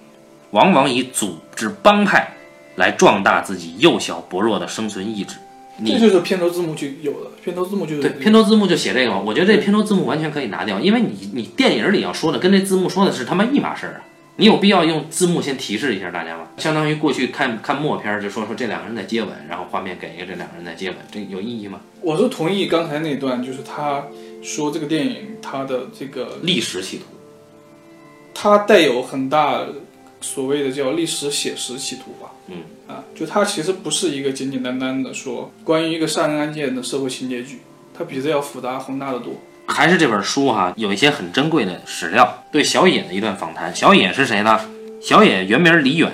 [0.50, 2.33] 往往以组织帮派
[2.78, 5.36] 来壮大自己幼小薄弱的生存意志。
[5.84, 9.22] 这就是片头字幕就有了，片头字幕就对，片头字幕就写这个嘛。
[9.24, 14.00] 我觉得这片头字幕完全可以拿掉，因为你你电影里要说的跟这字幕说的是他妈一码事儿啊。
[14.40, 16.44] 你有必要用字幕先提示一下大家吗？
[16.58, 21.80] 相当于过去看看默片，就说说这两个人在接吻，然后画面给一个这两个人在接吻，这有意义吗？
[22.00, 24.04] 我是同意刚才那段，就是他
[24.42, 27.04] 说这个电影它的这个历史企图，
[28.32, 29.60] 它带有很大
[30.20, 32.30] 所谓的叫历史写实企图吧。
[32.48, 37.61] 嗯啊，就它其实不是一个简简单单的说关于一个杀人案件的社会情节剧，
[37.96, 39.34] 它比这要复杂宏大的多。
[39.66, 42.42] 还是这本书哈，有一些很珍贵的史料。
[42.50, 44.58] 对小野的一段访谈，小野是谁呢？
[45.02, 46.11] 小野原名李远，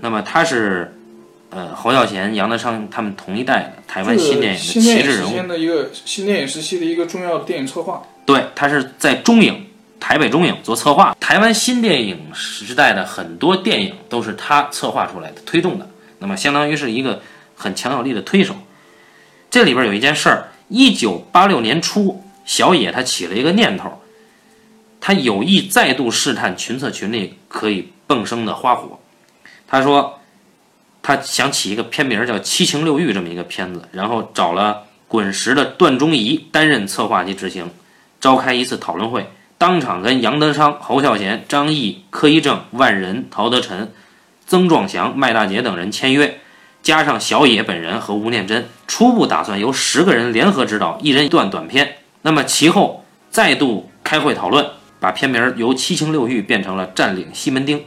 [0.00, 0.94] 那么他是，
[1.48, 5.30] 呃，侯孝贤、杨德昌他们同一代的台湾新电影的旗帜人物。
[5.30, 8.02] 新的一个新电影时期的一个重要的电影策划。
[8.26, 9.66] 对他是在中影，
[10.00, 11.14] 台北中影做策划。
[11.20, 15.88] 台湾新电影时代的很多电影都是他策划出来的、推动的。
[16.18, 17.22] 那么相当于是一个
[17.54, 18.56] 很强有力的推手。
[19.50, 24.00] 这里边有一件事儿，一九八六年初，小野他起了一个念头，
[25.00, 28.98] 他有意再度试探群策群力可以迸生的花火。
[29.66, 30.20] 他说，
[31.02, 37.70] 他想起一个片名叫《七情六欲》这么一个片子，然后找了滚石的段中仪担任策划及执行，
[38.20, 43.92] 召开一次讨论会，当场跟杨德昌、侯孝贤、张毅、柯一正、万人、陶德臣、
[44.46, 46.40] 曾壮祥、麦大杰等人签约。
[46.82, 51.96] 加上小野本人和吴念真，初步打算由十个人联合指导，一人一段短片。
[52.22, 54.66] 那么其后再度开会讨论，
[54.98, 57.78] 把片名由《七情六欲》变成了《占领西门町》。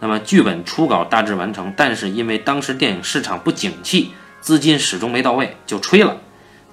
[0.00, 4.10] 那么剧本初稿大致完成，但是因为当时电影市场不景气，
[4.42, 6.18] 资金始终没到位，就吹了。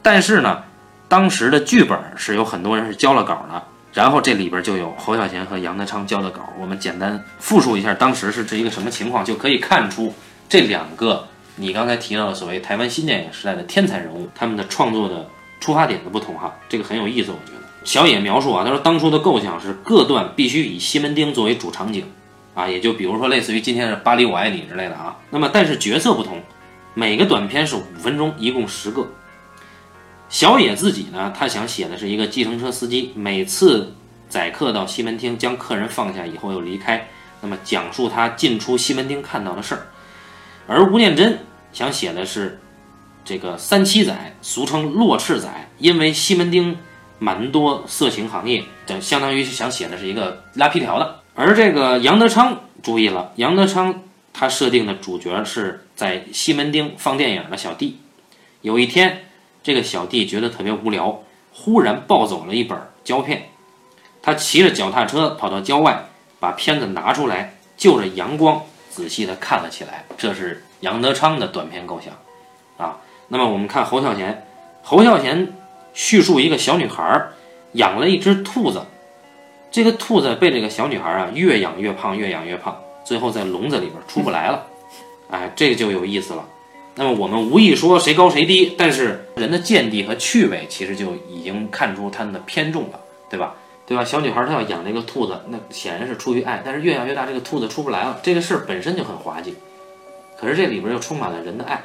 [0.02, 0.64] 但是呢，
[1.08, 3.64] 当时的剧本是有很多人是交了稿的，
[3.96, 6.54] 然后这里边就有侯孝贤和杨德昌交的稿。
[6.60, 10.14] 我们简单复述一下当时是这一个什么情况，就可以看出
[10.50, 11.26] 这两个。
[11.56, 15.26] 你刚才提到的所谓台湾新电影时代的天才人物，他们的创作的
[15.62, 17.66] 出发点的不同哈，这个很有意思，我觉得。
[17.86, 22.04] 小野描述啊，他说当初的构想是各段必须以西门町作为主场景，
[22.54, 25.16] 啊，也就比如说类似于今天的《巴黎我爱你》之类的啊。
[25.30, 26.42] 那么但是角色不同，
[26.94, 29.08] 每个短片是五分钟，一共十个。
[30.28, 33.94] 小野自己呢，他想写的是一个计程车司机，每次
[34.28, 37.08] 载客到西门町，将客人放下以后又离开，
[37.42, 39.88] 那么讲述他进出西门町看到的事儿。
[40.68, 41.40] 而吴念真
[41.72, 42.60] 想写的是
[43.24, 46.78] 这个三七仔，俗称落赤仔，因为西门町
[47.20, 51.20] 蛮多色情行业，等相当于是想写的是一个拉皮条的。
[51.36, 54.02] 而这个杨德昌注意了，杨德昌
[54.34, 58.00] 他设定的主角是在西门町放电影的小弟。
[58.62, 59.25] 有一天，
[59.66, 63.50] 这个小弟觉得特别无聊，忽然抱走了一本胶片，
[64.22, 66.06] 他骑着脚踏车跑到郊外，
[66.40, 68.62] 把片子拿出来，就着阳光。
[68.92, 72.14] 仔细的看了起来，这是杨德昌的短片构想，
[72.78, 74.46] 啊，那么我们看侯孝贤，
[74.84, 75.52] 侯孝贤
[75.96, 77.30] 叙述一个小女孩
[77.72, 78.84] 养了一只兔子，
[79.72, 84.64] 这个兔子被这个小女孩啊越养越胖，越养越胖，最后在笼子里边出不来了，
[85.32, 86.46] 哎，这个就有意思了。
[86.96, 93.56] 那么我们无意说谁高谁低，但是人的见地和趣味其实就已经看出他们的偏重了，对吧？
[93.86, 94.04] 对吧？
[94.04, 99.56] 小女孩她要养这个兔子，那显然是出于爱，但是越养越大，这个兔子出不来了，这个事儿本身就很滑稽。
[100.40, 101.84] 可是这里边又充满了人的爱。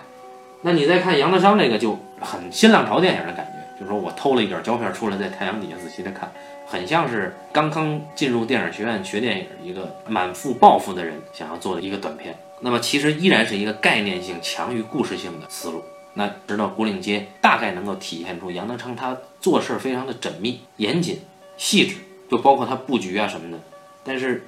[0.63, 6.31] 那你再看杨德昌这个就很新浪潮电影的感觉，就是说我偷了一卷胶片出来，在太阳底下仔细的看，
[6.67, 12.35] 很像是刚刚进入电影学院学电影一个满腹抱负的人想要做的一个短片。
[12.61, 15.83] 那么其实依然是一个概念性强于故事性的思路。
[16.15, 21.21] 那直到古岭街大概能够体现出杨德昌他做事非常的缜密严谨。
[21.57, 21.97] 细致，
[22.31, 23.63] 就包括他布局啊什么的，
[24.03, 24.45] 但是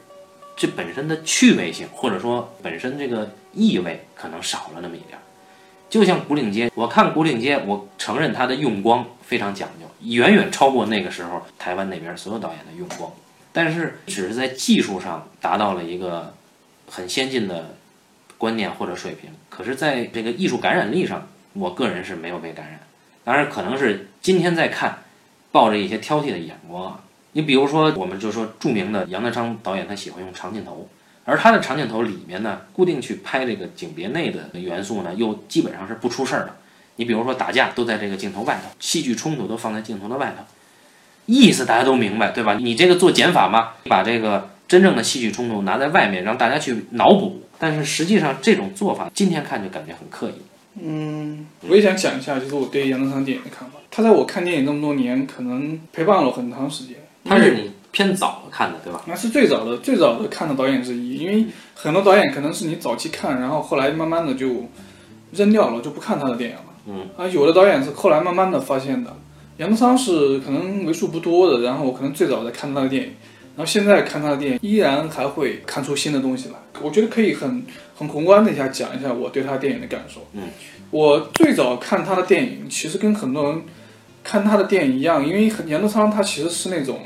[0.57, 5.19] 这本身的趣味性或者说本身这个意味可能少了那么一点。
[5.91, 13.13] 就像古岭街，我看古岭街，我承认它的用光非常讲究，远远超过那个时候台湾那边所有导演的用光，
[13.53, 16.33] 但是只是在技术上达到了一个
[16.91, 17.77] 很先进的
[18.43, 22.81] 观念或者水平，可是在这个艺术感染力上，我个人是没有被感染。
[23.23, 24.99] 当然，可能是今天在看。
[25.53, 27.01] 抱着一些挑剔的眼光啊，
[27.33, 30.89] 你比如说，我们就说著名的杨德昌导演，他喜欢用长镜头，
[31.27, 36.57] 而他的长镜头里面呢，固定去拍这个景别内的元素呢，又基本上是不出事儿的。
[36.97, 40.43] 你比如说打架都在这个镜头外头，戏剧冲突都放在镜头的外头，
[41.27, 42.55] 意思大家都明白，对吧？
[42.55, 43.73] 你这个做减法嘛？
[43.91, 47.43] 把这个真正的戏剧冲突拿在外面，让大家去脑补。
[47.63, 50.33] 但是实际上这种做法，今天看就感觉很刻意。
[50.83, 53.75] 嗯，我也想讲一下，就是我对杨德昌电影的看法。
[53.89, 56.97] 他在我看电影这么多年，可能陪伴了我很长时间。
[57.25, 59.01] 他是你偏早看的，对吧？
[59.07, 61.19] 那是最早的、最早的看的导演之一。
[61.19, 61.47] 因为
[61.77, 64.69] 很多导演可能是你早期看，然后后来慢慢的就
[65.31, 66.65] 扔掉了，就不看他的电影了。
[66.89, 67.07] 嗯。
[67.17, 69.17] 啊，有的导演是后来慢慢的发现的。
[69.59, 73.13] 杨德昌是可能为数不多的，然后我可能最早在看他的电影，
[73.57, 76.55] 然后现在看他的电影，依然还会看出新的东西来。
[76.81, 77.65] 我觉得可以很
[77.95, 80.27] 很宏观的一下讲一下我对他电影的感受。
[80.33, 80.43] 嗯。
[80.91, 83.63] 我最早看他的电影，其实跟很多人。
[84.25, 87.01] 看他的电影一样，因为杨德昌他其实是那种，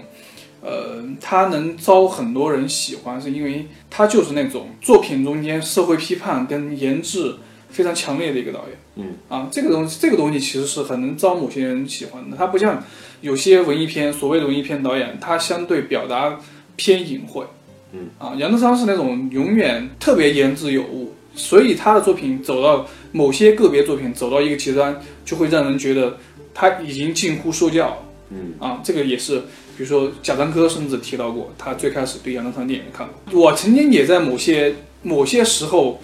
[0.60, 7.36] 呃，他能招很多人喜欢，是因为他就是那种作品中间社会批判跟研制
[7.70, 8.78] 非常强烈的一个导演。
[8.96, 12.36] 嗯，啊，这个东西，这个东西其实是很能招某些人喜欢的。
[12.36, 12.84] 他不像
[13.20, 16.38] 有些文艺片，所谓的文艺片导演，他相对表达
[16.76, 17.44] 偏隐晦。
[17.92, 26.16] 嗯，啊，杨德昌是那种永远特别言之有物，所以他的作品走到某些个别作品走到一个极端，就会让人觉得。
[26.58, 29.40] 他已经近乎说教，嗯啊，这个也是，
[29.76, 33.12] 比如说贾樟柯甚至提到过，他最开始对杨德昌电影的看法。
[33.30, 36.00] 我曾经也在某些某些时候，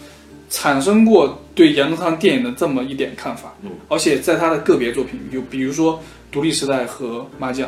[0.52, 5.94] 产生过对杨德昌电影的这么一点看法，嗯，而且在他的个别作品，就比如说
[6.30, 7.66] 《独立时代》和《麻将》，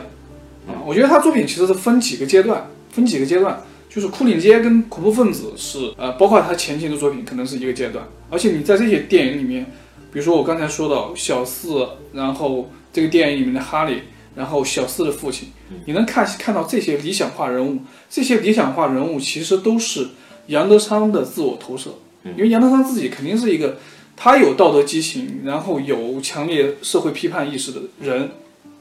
[0.70, 3.58] 啊，我觉得他作品其实是分几个阶段，分几个阶段，
[3.88, 9.64] 就是《牯岭街》跟《恐怖分子》是呃，包括他前期的作品可能是一个阶段，而且你在这些电影里面，
[10.12, 14.02] 比如说我刚才说到小四，然后这个电影里面的哈利，
[14.36, 15.48] 然后小四的父亲，
[15.86, 17.78] 你能看看到这些理想化人物，
[18.10, 20.08] 这些理想化人物其实都是
[20.48, 21.90] 杨德昌的自我投射。
[22.36, 23.76] 因为杨德昌自己肯定是一个，
[24.16, 28.30] 他有道德激情，然后有强烈社会批判意识的人，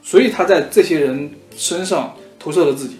[0.02, 2.96] 所以他在这些人身上投射了自己。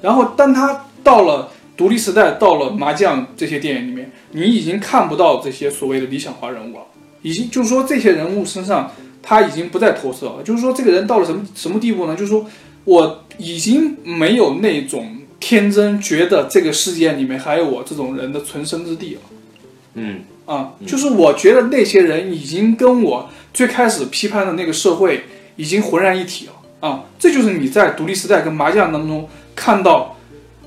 [0.00, 6.82] 然后当他到了独立时代，到了麻将这些电影里面，你已经看不到这些所谓的理想化人物了，
[7.22, 10.42] 已经就是说这些人物身上他已经不再投射了。
[10.44, 12.14] 就是说这个人到了什么什么地步呢？
[12.14, 12.46] 就是说
[12.84, 19.20] 我已经没有那种天真，觉得这个世界里面还有我这种人的存身之地了。
[19.94, 25.24] 嗯啊，就是我觉得那些人已经跟我最开始批判的那个社会
[25.56, 30.16] 已经浑然一体了啊，这就是你在独立时代跟麻将当中看到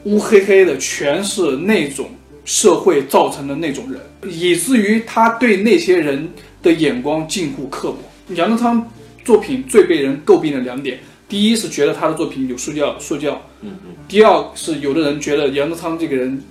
[0.04, 2.10] 乌黑黑的全是那种
[2.46, 6.30] 社会造成的那种人，以至于他对那些人
[6.62, 7.98] 的眼光近乎刻薄。
[8.36, 8.90] 杨德昌
[9.24, 16.42] 作品最被人诟病的两点，第一是觉得他的作品有说教说教，嗯嗯，第二是有的人觉得杨德昌这个人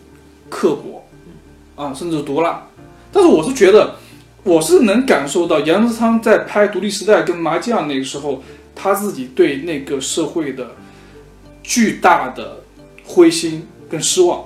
[0.49, 1.02] 刻薄，
[1.83, 2.69] 啊，甚至毒辣。
[3.11, 3.97] 但是我是觉得，
[4.45, 8.43] 我是能感受到杨德昌在拍《独立时代》跟《麻将》那个时候，
[8.75, 10.73] 他自己对那个社会的
[11.63, 12.61] 巨大的
[13.05, 14.45] 灰心跟失望。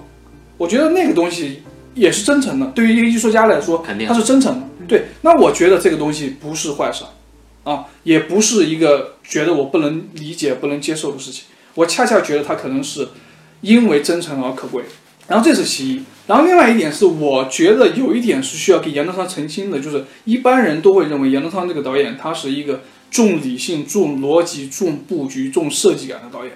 [0.57, 1.63] 我觉得那个东西
[1.95, 4.67] 也是真诚的，对于一个艺术家来说，肯定他是真诚的。
[4.89, 11.45] 对，那我觉得这个东西不是坏事儿，啊，也不是一个觉得我不能理解、不能接受的事情。
[11.75, 13.09] 我恰恰觉得他可能是
[13.61, 14.85] 因为真诚而可贵。
[15.29, 26.53] 然后这是其一，然后另外一点是，我觉得有一点是需要给杨德昌澄清的，就是一般人都会认为杨德昌这个导演他是一个重理性、重逻辑、重布局、重设计感的导演。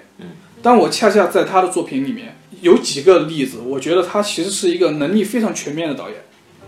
[0.61, 6.17] 但我恰恰在他的作品里面有几个例子，我觉得他其实是一个能力非常全面的导演，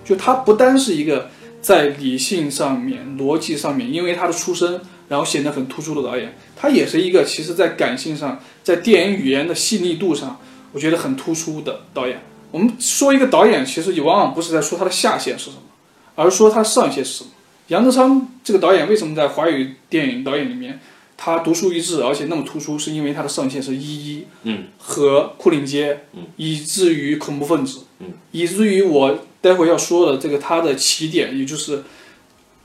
[0.04, 1.30] 就他不单是一个
[1.62, 10.42] 在理性上面、逻辑上面，因为他的出身然后显得很突出的导演，他也是一个其实在感性上、在电影语言的细腻度上。
[10.74, 12.22] 我觉得很突出的导演。
[12.52, 15.64] 我们说一个导演，其实也往往不是在说他的下限是什么，
[16.16, 17.30] 而是说他上限是什么。
[17.70, 20.80] 杨德昌这个导演为什么在华语电影导演里面
[21.18, 31.84] 他独树一帜，而且那么突出，是因为他的上限是一一，嗯，和牯岭街，嗯，以至于恐怖分子，嗯，以至于我待会要说的这个他的起点，也就是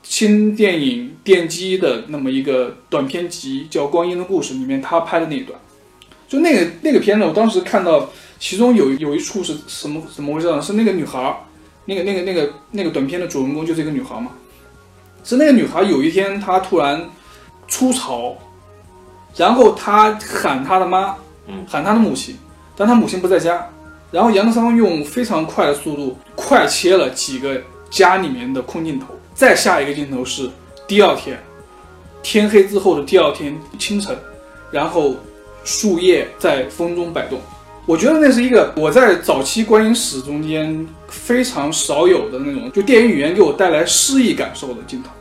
[0.03, 5.59] 新电影奠基的那么一个短片集，叫《光阴的故事》里面他拍的那一段。
[6.29, 8.07] 就那个那个片子，我当时看到，
[8.39, 10.61] 其中有有一处是什么怎么回事呢？
[10.61, 11.35] 是那个女孩，
[11.85, 14.29] 那个那个那个那个短片的主人公就是一个女孩嘛。
[15.23, 17.09] 是那个女孩有一天她突然
[17.67, 18.37] 出潮，
[19.35, 21.15] 然后她喊她的妈，
[21.47, 22.37] 嗯，喊她的母亲，
[22.77, 23.67] 但她母亲不在家。
[24.11, 27.59] 然后杨德昌用非常快的速度快切了几个
[27.89, 30.47] 家里面的空镜头，再下一个镜头是
[30.87, 31.39] 第二天，
[32.21, 34.15] 天黑之后的第二天清晨，
[34.69, 35.15] 然后。
[35.69, 37.39] 树叶在风中摆动，
[37.85, 45.11] 我觉得那是一个我在早期观影史中间非常少有的那种，就电影语言给我带来诗意感受的镜头。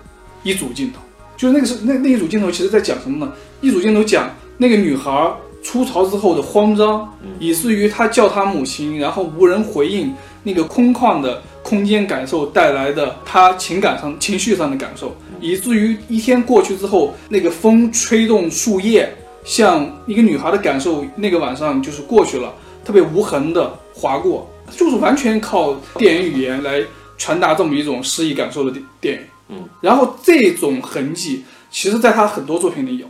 [0.43, 1.01] 一组镜头，
[1.37, 3.31] 就是那个是那那一组镜头，其实在讲什么呢？
[3.61, 5.31] 一组镜头讲那个女孩
[5.63, 7.07] 出逃之后的慌张，
[7.39, 19.15] 以至于她叫她母亲，然后无人回应，那个空旷的空间感受带来的她情感上、情绪上的感受，以至于一天过去之后，那个风吹动树叶。
[19.49, 24.47] 像一个女孩的感受，那个晚上就是过去了，特别无痕的划过，
[24.77, 26.85] 就是完全靠电影语言来
[27.17, 29.21] 传达这么一种诗意感受的电电影。
[29.49, 33.07] 嗯，然后这种痕迹，其实在他很多作品里有，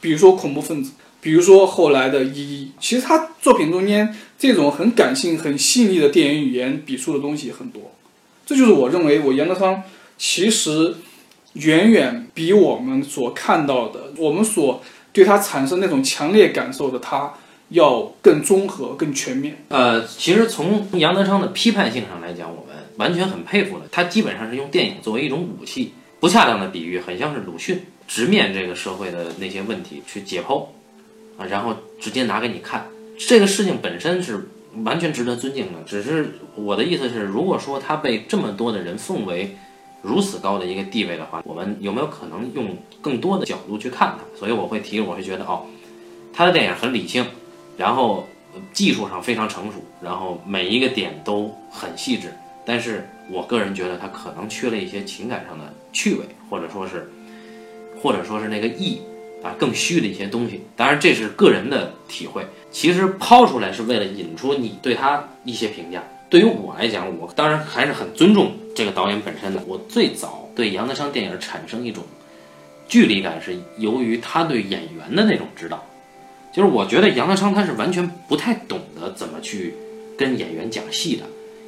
[0.00, 7.92] 比如说恐怖分子，比如说后来的《一一》，其实他作品中间这种很感性、很细腻的电影语言笔触的东西很多。
[8.46, 9.82] 这就是我认为我杨德昌
[10.16, 10.94] 其实
[11.52, 14.82] 远远比我们所看到的，我们所。
[15.16, 17.32] 对他产生那种强烈感受的他，
[17.70, 19.64] 要更综合、更全面。
[19.68, 23.86] 呃，其实从杨德昌的批判性上来讲，我们完全很佩服的。
[23.90, 30.66] 他基本上是用电影作为一种武器，不恰当的比喻，很像是鲁迅直面这个社会的那些问题去解剖，
[31.38, 32.86] 啊，然后直接拿给你看。
[33.18, 34.50] 这个事情本身是
[34.84, 35.78] 完全值得尊敬的。
[35.86, 39.56] 只是我的意思是，如果说他被这么多的人奉为。
[40.06, 44.38] 如此高的一个地位的话，我们有没有可能用更多的角度去看它？
[44.38, 45.66] 所以我会提，我会觉得哦，
[46.32, 47.26] 他的电影很理性，
[47.76, 48.28] 然后
[48.72, 52.32] 技术上非常成熟，然后每一个点都很细致，
[52.64, 57.10] 但是我个人觉得他可能缺了一些情感上的趣味，或者说是，
[58.00, 59.00] 或者说是那个意
[59.42, 60.62] 啊更虚的一些东西。
[60.76, 66.02] 当然这是个人的体会，其实抛出来是为了引出你对他一些评价。
[66.28, 69.60] 对于我来讲，我当然还是很尊重这个导演本身的。
[69.66, 72.02] 我最早对杨德昌电影产生一种
[72.88, 75.84] 距离感，是由于他对演员的那种指导。
[76.52, 79.74] 就是我觉得杨德昌他是完全不太懂得怎么去
[80.18, 81.22] 跟演员讲戏的，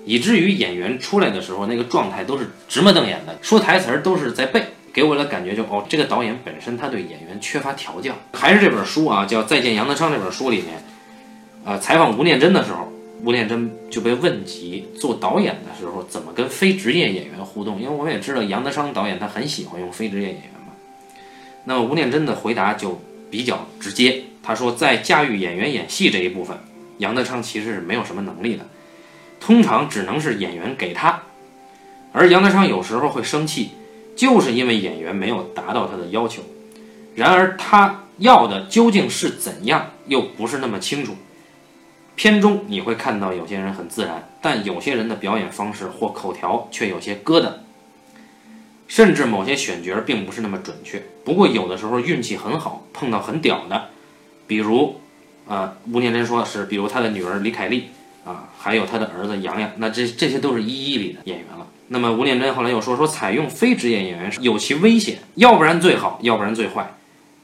[0.04, 4.60] 以至于演员出来的时候那个状态都是直目瞪眼的，说台词儿都是在背，
[4.92, 8.12] 给我的感觉就哦，这个导演本身他对演员缺乏调教。
[8.32, 10.82] 还是这本书啊，叫《再见杨德昌》这本书里面，
[11.64, 12.87] 呃，采访吴念真的时候。
[13.24, 20.72] 吴念真就被问及做导演的时候怎么跟非职业演员互动，因为我们也知道杨德昌导演他很喜欢用非职业演员嘛。
[21.64, 23.00] 那么吴念真的回答就
[23.30, 26.56] 比较直接，他说在驾驭演员演戏这一部分，
[26.98, 28.64] 杨德昌其实是没有什么能力的，
[29.40, 31.20] 通常只能是演员给他，
[32.12, 33.70] 而杨德昌有时候会生气，
[34.16, 36.42] 就是因为演员没有达到他的要求。
[37.16, 41.16] 然而他要的究竟是怎样，又不是那么清楚。
[42.18, 47.48] 片中你会看到有些人很自然，但有些人的表演方式或口条却有些疙瘩，
[48.88, 51.00] 甚至某些选角并不是那么准确。
[51.24, 53.90] 不过有的时候运气很好，碰到很屌的，
[54.48, 54.96] 比如，
[55.46, 57.90] 啊，吴念真说的是，比如他的女儿李凯丽
[58.24, 61.68] 啊，还有他的儿子杨洋，那这这些都是一一里的演员了。
[61.86, 66.94] 那么吴念真后来又说，说采用非职业演员有其危险，要不然最好，要不然最坏，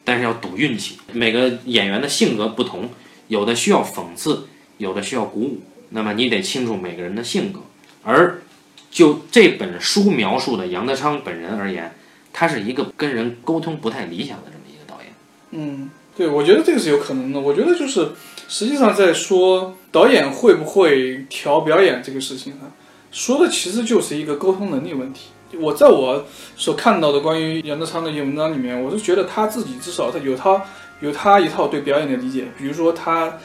[0.02, 0.98] 但是要赌运气。
[1.12, 2.90] 每个演员的性格不同，
[3.28, 4.48] 有的需要讽刺。
[4.78, 5.60] 有的需要鼓舞，
[5.90, 7.60] 那么你得清楚每个人的性格。
[8.02, 8.42] 而
[8.90, 11.94] 就这本书描述的杨德昌本人而言，
[12.32, 15.12] 他是一个跟人沟通不太理想的这么一个导演。
[15.52, 17.40] 嗯，对，我觉得这个是有可能的。
[17.40, 18.10] 我觉得就是
[18.48, 22.70] 实际上在说导演会不会调表演这个事情上，
[23.10, 25.30] 说的其实就是一个沟通能力问题。
[25.58, 30.62] 我在我所看到的关于杨德昌的一些文章里面，我是觉得他自己至少他有他
[31.00, 33.38] 有他一套对表演的理解，比如说他。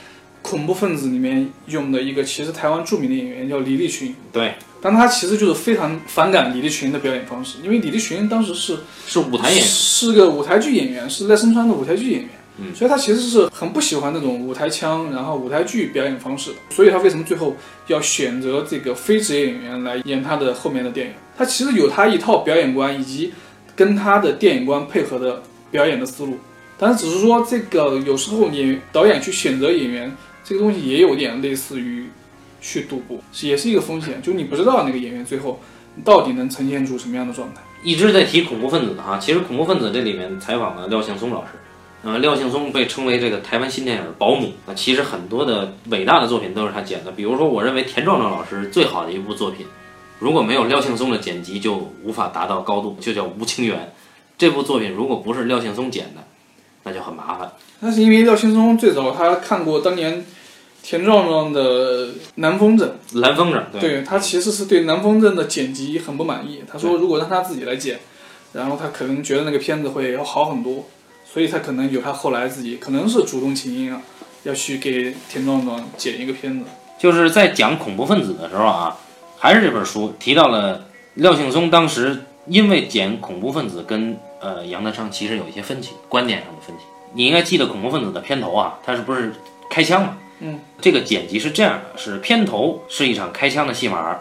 [0.50, 4.16] 恐怖分子里面用的一个，其实台湾著名的演员叫李立群。
[4.32, 12.30] 对，但他其实就是非常反感李立群的表演方式，因为李立群当时是是舞台演员，是个舞台剧演员，是赖声川的舞台剧演员。
[12.58, 16.58] 嗯，所以他其实是很不喜欢那种舞台腔，然后舞台剧表演方式的。
[16.72, 17.56] 所以他为什么最后
[17.88, 21.14] 要选择这个非职业演员来演他的后面的电影？
[21.38, 23.32] 他其实有他一套表演观，以及
[23.76, 26.38] 跟他的电影观配合的表演的思路。
[26.78, 30.12] 但是只是说这个有时候你导演去选择演员。
[30.44, 32.08] 这个东西也有点类似于
[32.62, 35.60] 去赌博，也是一个风险，就你不知道那个演员最后
[36.04, 37.62] 到底能呈现出什么样的状态。
[37.84, 41.52] 一直在提恐怖分子哈，其实恐怖分子这里面采访了廖庆松老师，
[42.04, 49.66] 呃，廖庆松被称为这个台湾新电影保姆啊，其实很多的伟大的作品都是他剪的，比如说我认为田壮壮老师最好的一部作品，
[50.20, 53.78] 如果没有廖庆松的剪辑就无法达到高度，就叫《吴清源》。
[54.38, 56.24] 这部作品如果不是廖庆松剪的，
[56.84, 57.52] 那就很麻烦。
[57.80, 60.26] 那是因为廖庆松最早他看过当年。
[60.82, 66.64] 田壮壮的《南风镇》，南风镇，对他其实是对《南风镇》的剪辑很不满意。
[66.72, 68.00] 他说，如果让他自己来剪，
[68.54, 70.88] 然后他可能觉得那个片子会要好很多，
[71.32, 74.02] 所以他可能有他后来自己可能是主动请缨啊，
[74.44, 76.66] 要去给田壮壮剪一个片子。
[76.98, 78.98] 就是在讲恐怖分子的时候啊，
[79.38, 86.84] 还是这本书提到了廖庆松当时因为剪恐怖分子跟呃杨德昌其实有一些分歧，观点上的分歧。
[87.14, 89.34] 你应该记得恐怖分子的片头啊，他是不是
[89.70, 90.18] 开枪嘛？
[90.40, 94.18] 嗯，这个剪辑是这样的：是片头是一场开枪的戏码，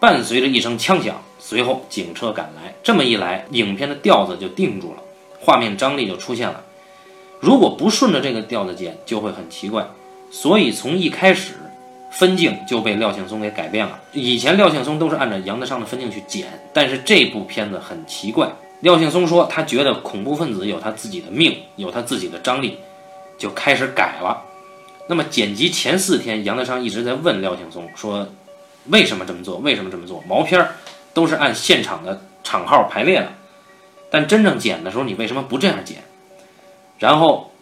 [0.00, 2.74] 伴随着一声枪响，随后警车赶来。
[2.82, 5.02] 这么一来，影片的调子就定住了，
[5.40, 6.64] 画面张力就出现了。
[7.38, 9.86] 如果不顺着这个调子剪，就会很奇怪。
[10.30, 11.54] 所以从一开始，
[12.10, 14.00] 分镜就被廖庆松给改变了。
[14.12, 18.48] 以前廖庆松都是按照杨德昌的分镜去剪，但是这部片子很奇怪。
[18.82, 22.78] 廖庆松说他觉得恐怖分子有他自己的命，有他自己的张力，
[23.38, 24.42] 就开始改了。
[25.06, 28.26] 那么剪辑前四天，杨德昌一直在问廖庆松说
[28.90, 29.58] ：“为什么这么做？
[29.58, 30.20] 为什么这么做？
[30.26, 30.74] 毛片儿
[31.14, 33.32] 都是按现场的场号排列的，
[34.10, 36.02] 但真正剪的时候，你为什么不这样剪？”
[36.98, 37.52] 然后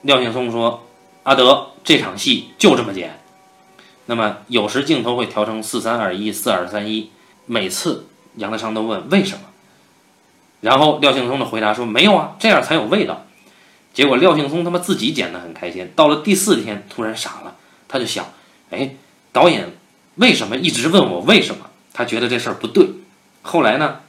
[0.00, 0.86] 廖庆松说
[1.24, 3.20] ：“阿德，这场戏就这么剪。
[4.06, 7.10] 那么有时镜头会调成四三二一、四二三一，
[7.44, 8.06] 每次
[8.36, 9.51] 杨德昌都问为什么。
[10.62, 13.26] 然后廖庆松的回答说：没有啊，这样才有味道。”
[13.92, 17.56] 结果廖庆松他妈自己剪得很开心，到了第四天突然傻了，
[17.88, 18.24] 他就想，
[18.70, 18.94] 哎，
[19.32, 19.68] 导演
[20.14, 21.66] 为什么一直问我为什么？
[21.92, 22.88] 他觉得这事儿不对。
[23.42, 24.00] 后来呢，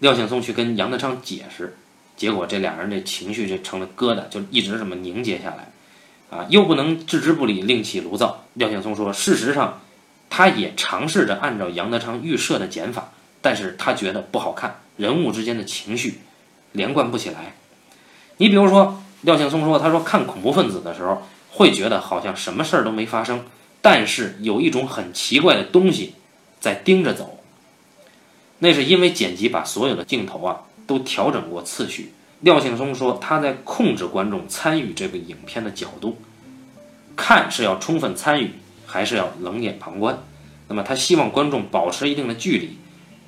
[0.00, 1.78] 廖庆松去跟杨德昌解释，
[2.14, 8.44] 结果这俩人这情绪就成了疙瘩，就一直这么凝结下来，啊，又不能置之不理，另起炉灶。
[8.52, 9.80] 廖庆松说，事实上，
[10.28, 13.12] 他也尝试着按照杨德昌预设的剪法，
[13.46, 16.18] 但是他觉得不好看，人物之间的情绪
[16.72, 17.54] 连贯不起来。
[18.38, 21.22] 你比如说廖庆松说，他说看恐怖分子的时候
[21.52, 23.44] 会觉得好像什么事儿都没发生，
[23.80, 26.14] 但是有一种很奇怪的东西
[26.58, 27.38] 在盯着走。
[28.58, 32.12] 那是因为剪辑把所有的镜头啊都调整过次序。
[32.40, 36.18] 廖庆松说他在控制观众参与这个影片的角度，
[37.14, 38.50] 看是要充分参与，
[38.84, 40.18] 还是要冷眼旁观？
[40.66, 42.76] 那么他希望观众保持一定的距离，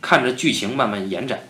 [0.01, 1.41] 看着剧情慢慢延展。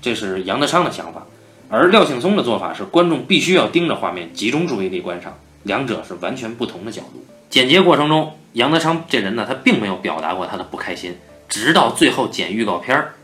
[0.00, 1.26] 这是杨德昌的想法，
[1.68, 7.24] 而廖庆松的做法是观众必须要盯着画面，集中注意力观赏，两者是完全不同的角度。
[7.50, 11.16] 剪接过程中，杨德昌这人呢，他并没有表达过他的不开心。
[11.48, 13.14] 直到最后剪预告片儿，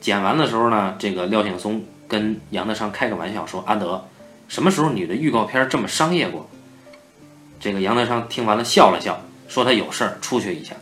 [0.00, 4.06] 剪完的时候呢，这个廖庆松跟杨德昌开个玩笑说：“阿德，
[4.46, 6.48] 什么时候你的预告片这么商业过？”
[7.58, 10.74] 这个杨德昌听完了笑了笑，说他有事儿出去一下。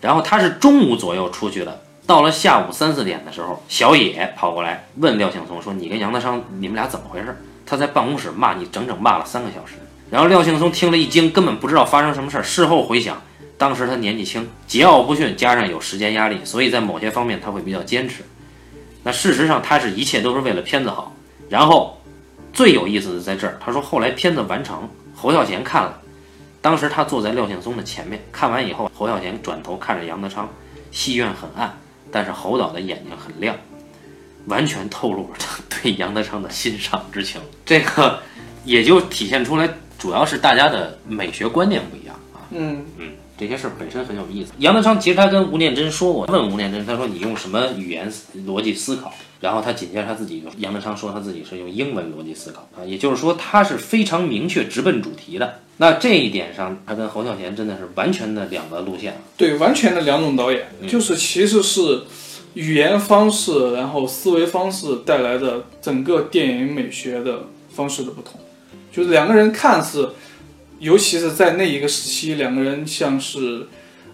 [0.00, 9.74] 然后他是中午左右出去的，到了下午三四点的时候，小野跑过来问廖庆松说：“你跟杨德昌你们俩怎么回事？”他在办公室骂你整整骂了三个小时。
[10.10, 12.42] 然后廖庆松听了一惊，根本不知道发生什么事儿。
[12.42, 13.20] 事后回想。
[13.56, 18.24] 当时他年纪轻，桀骜不驯，加上有时间压力，所以在某些方面他会比较坚持。
[19.04, 21.14] 那事实上，他是一切都是为了片子好。
[21.48, 22.00] 然后
[22.52, 25.96] 最有意思的在这儿，他说后来片子完成，侯孝贤看了，
[26.60, 30.48] 当时他坐在廖庆松的前面，看完以后，侯孝贤转头看着杨德昌，
[30.90, 31.78] 戏院很暗，
[32.12, 33.56] 但是侯导的眼睛很亮，
[34.46, 37.40] 完全透露了他对杨德昌的欣赏之情。
[37.64, 38.22] 这个
[38.64, 42.46] 也就体现出来，主要是大家的美学观念不一样啊。
[42.50, 43.12] 嗯嗯。
[43.38, 44.52] 这些事儿本身很有意思。
[44.58, 48.12] 杨德昌其实他跟吴念真说过，问吴念真，他说你用什么语言
[48.46, 49.12] 逻辑思考？
[49.40, 55.58] 然后他紧接着他自己，杨德昌说他自己是用英文逻辑思考啊，也就是说他是非常明确直奔主题的。
[55.78, 59.20] 那这一点上，他跟侯孝贤真的是完全的两个路线。
[59.36, 62.02] 对，完全的两种导演，就是其实是
[62.54, 68.40] 语言方式，然后思维方式带来的整个电影美学的方式的不同，
[68.92, 70.10] 就是两个人看似。
[70.82, 73.68] 尤其是在那一个时期，两个人像是，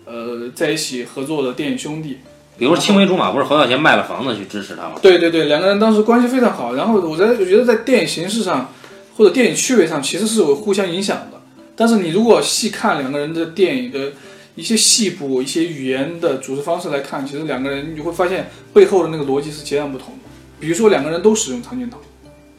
[0.04, 2.18] 呃，在一起合作的电影兄弟。
[2.58, 4.96] 比如青梅竹马，不是侯孝贤卖了房子去支持他吗？
[5.00, 6.74] 对对对，两个人当时关系非常好。
[6.74, 8.70] 然后我在我觉得在电影形式上
[9.16, 11.40] 或者电影趣味上其实是有互相影响的。
[11.74, 14.12] 但是你如果细看两个人的电影的
[14.54, 20.28] 一些细部、一些语言的组织方式来看，其实两个人你会发现背后的那个逻辑是截然不同的。
[20.60, 21.98] 比如说两个人都使用长镜头，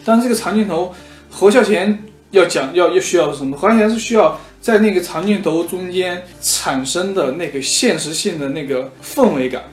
[0.03, 0.95] 但是这个长镜头，
[1.29, 2.03] 侯孝贤。
[2.31, 3.57] 要讲要要需要什么？
[3.57, 9.63] 好像是需要在那个长镜头中间产生的那个现实性的那个氛围感，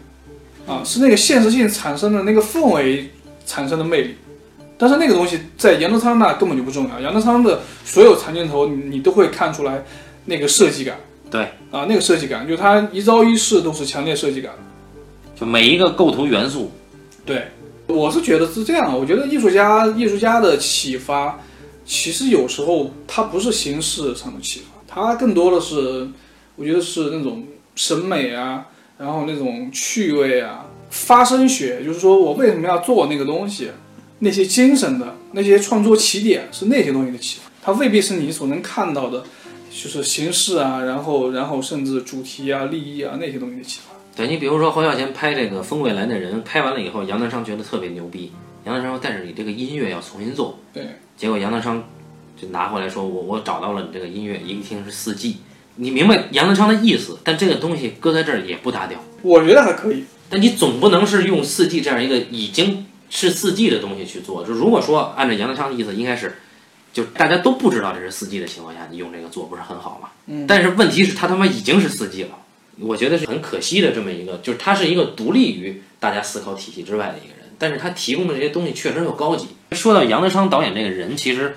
[0.67, 3.11] 啊，是那个现实性产生的那个氛围
[3.45, 4.15] 产生的魅力。
[4.79, 7.01] 但是那个东西在杨德昌那根本就不重要。
[7.01, 9.85] 杨德昌的所有长镜头，你都会看出来
[10.27, 10.97] 那个设计感。
[11.31, 14.53] 对，啊，那个设计感，就他一招一式都是强烈设计感，
[15.39, 16.71] 就每一个构图元素。
[17.25, 17.49] 对，
[17.87, 18.99] 我是觉得是这样。
[18.99, 21.39] 我觉得艺术家艺术家的启发。
[21.87, 26.09] 其实有时候它不是形式上的启发，它更多的是，
[26.57, 27.45] 我觉得是那种
[27.77, 28.67] 审美啊，
[28.99, 33.71] 然后那种趣味啊，发生学，就是说我为什么要做那个东西，
[34.19, 39.23] 那些精神的那些创作起点是那些东西的启发，它未必是你所能看到的，
[39.71, 43.95] 就是形式啊，然后然后甚至主题啊、利益啊那些东西的启发。
[44.17, 48.33] 对你比如说侯孝贤拍这个《风未来的人》，拍完了以后，杨德昌觉得特别牛逼。
[48.65, 50.87] 杨德昌说：“但是你这个音乐要重新做。”对。
[51.17, 51.83] 结果杨德昌
[52.41, 55.39] 就拿回来说：“我我找到了你这个音乐，一听是四季。
[55.77, 59.03] 你明白杨德昌的意思，但这个东西搁在这儿也不搭调。
[59.23, 64.45] 我觉得还可以，但你总不能是用四季这样一个已经是四季的东西去做。
[64.45, 66.37] 就如果说按照杨德昌的意思，应该是
[66.93, 70.11] 就大家都不知道这是四季的情况下，你用这个做不是很好吗？
[70.27, 70.47] 嗯。
[70.47, 72.31] 但是问题是，他他妈已经是四季了。
[72.79, 79.49] 我觉得是很可惜的这么一个，就是他是一个独立于大家思考体系之外的一个人。”但是他提供的这些东西确实又高级。
[79.73, 81.57] 说到杨德昌导演这个人，其实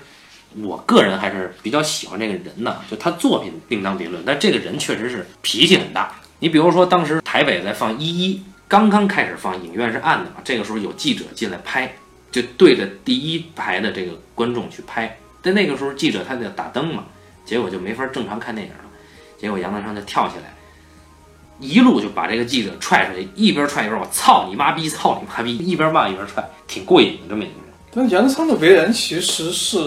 [0.62, 2.80] 我个人还是比较喜欢这个人的。
[2.90, 6.12] 就他作品另当别论，但这个人确实是脾气很大。
[6.40, 8.36] 你比如说，当时台北在放《一一》，
[8.66, 11.92] 刚刚开始放，影院是暗的嘛，这个时候有记者进来拍，
[12.32, 15.18] 就对着第一排的这个观众去拍。
[15.42, 17.04] 在那个时候，记者他得打灯嘛，
[17.44, 18.80] 结果就没法正常看电影了。
[19.38, 20.54] 结果杨德昌就跳起来。
[21.60, 27.74] 一路就把这个记者踹出去，一边踹一边我操你妈逼，操你妈逼，一边骂一边踹，挺过瘾的这么一个人。
[27.92, 29.78] 但杨德昌的为人其实是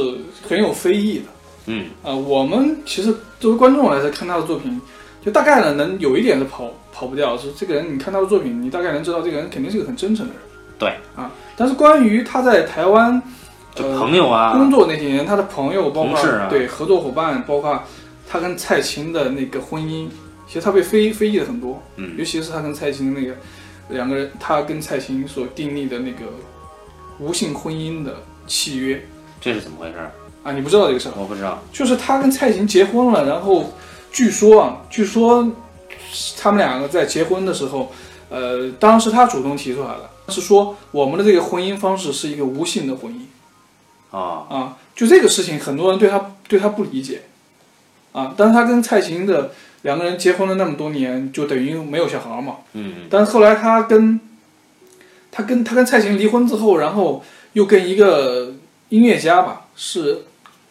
[0.47, 1.25] 很有非议的。
[1.65, 4.79] 嗯，呃，我们其实作为观众来看他的作品，
[5.25, 10.41] 就大概呢能有一点是跑跑不掉，是这个人你看他的作品，你大概能知道这个人肯定是个很真诚的人。
[10.77, 13.21] 对啊，但是关于他在台湾，
[13.73, 17.81] 就，朋友啊，工作那些年，他的朋友包括啊，对合作伙伴，包括
[18.29, 20.07] 他跟蔡琴的那个婚姻。
[20.53, 23.35] 其实他被非非议了很多，嗯尤其是他跟蔡琴那个
[23.89, 26.25] 两个人，他跟蔡琴所订立的那个
[27.17, 29.03] 无性婚姻的契约
[29.41, 29.95] 这是怎么回事？
[30.43, 31.13] 啊，你不知道这个事儿？
[31.17, 31.59] 我不知道。
[31.71, 33.73] 就是他跟蔡琴结婚了，然后
[34.11, 35.51] 据说啊，据说
[36.37, 37.91] 他们两个在结婚的时候，
[38.29, 47.23] 呃，当时他主动提出来的，是说我们的这个婚姻方式是一个无性的婚姻啊，啊，就这个事情，很多人对他对他不理解
[48.11, 49.51] 啊，但是他跟蔡琴的
[49.83, 53.07] 两个人结婚了那么多年，就等于没有小孩嘛，嗯。
[53.09, 54.19] 但是后来他跟
[55.31, 57.23] 他跟他跟蔡琴离婚之后，然后
[57.53, 58.53] 又跟一个
[58.89, 60.23] 音乐家吧，是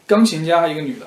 [0.07, 1.07] 钢琴家一个女的，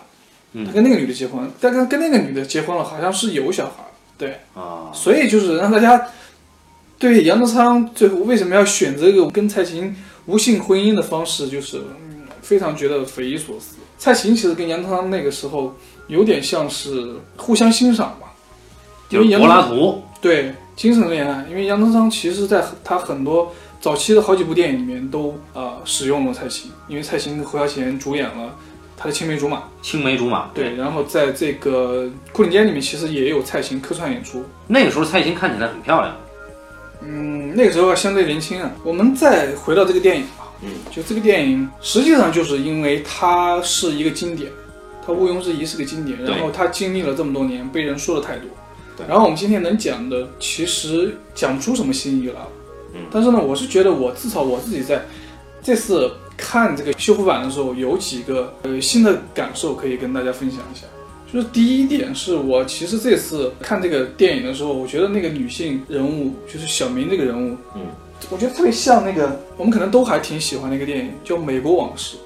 [0.54, 0.66] 嗯。
[0.66, 3.84] 他跟那个女的结婚，但跟跟那个女的结婚了，好像是有小孩，
[4.18, 6.08] 对，啊，所以就是让大家
[6.98, 9.96] 对杨德昌最后为什么要选择一个跟蔡琴
[10.28, 13.78] 无性婚姻的方式，就是、嗯、非常觉得匪夷所思。
[13.98, 15.74] 蔡琴其实跟杨德昌那个时候
[16.08, 18.34] 有点像是互相欣赏吧，
[19.10, 20.02] 因就是为杨柏拉图。
[20.22, 28.56] 对精神恋爱，因为杨德昌其实在他很多早期的好几部电影里面都呃使用了蔡琴，因为蔡琴跟侯孝贤主演了
[28.98, 30.50] 他的青梅竹马，青梅竹马。
[30.54, 32.06] 对，然后在这个
[32.38, 36.16] 《牯岭街》里面其实也有蔡琴客串演出，那个时候蔡琴看起来很漂亮。
[37.02, 38.72] 嗯，那个时候相对年轻啊。
[38.84, 44.52] 我们再回到这个电影吧，嗯，就这个电影实际上就是因为它是一个经典，
[45.06, 48.50] 它毋庸置疑是个经典，对然后它经历了这么多年，被人说的太多。
[48.98, 52.48] 对然后我们今天能讲的，其实讲不出什么新意来了。
[52.94, 55.06] 嗯但是呢，我是觉得我至少我自己在
[55.62, 60.86] 这次看这个修复版的时候，有几个呃新的感受可以跟大家分享一下。
[61.34, 67.82] 就是第一点是我其实这次看这个电影的时候，我觉得那个女性人物就是小明这个人物，嗯，
[68.30, 72.18] 我觉得特别像那个我们可能都还挺喜欢的一个电影，叫《美国往事》。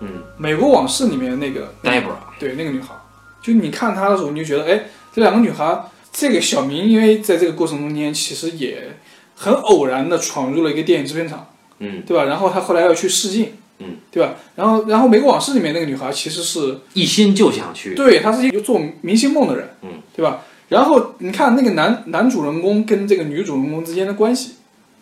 [0.00, 2.16] 嗯《美国往事》里面那个，Debra。
[2.38, 2.94] 对，那个女孩，
[3.42, 4.84] 就你看她的时候，你就觉得，哎，
[5.14, 8.96] 这两个女孩，这个小明，因为在这个过程中间，其实也
[9.36, 11.46] 很偶然的闯入了一个电影制片厂，
[11.78, 12.24] 嗯，对吧？
[12.24, 14.34] 然后他后来要去试镜，嗯，对吧？
[14.56, 17.94] 然后，然后《美国往事》里面那个女孩其实是，一心就想去。
[17.94, 20.42] 对，她是一个做明星梦的人，嗯，对吧？
[20.68, 24.54] 然后你看那个男男主人公跟这个女主人公之间的关系，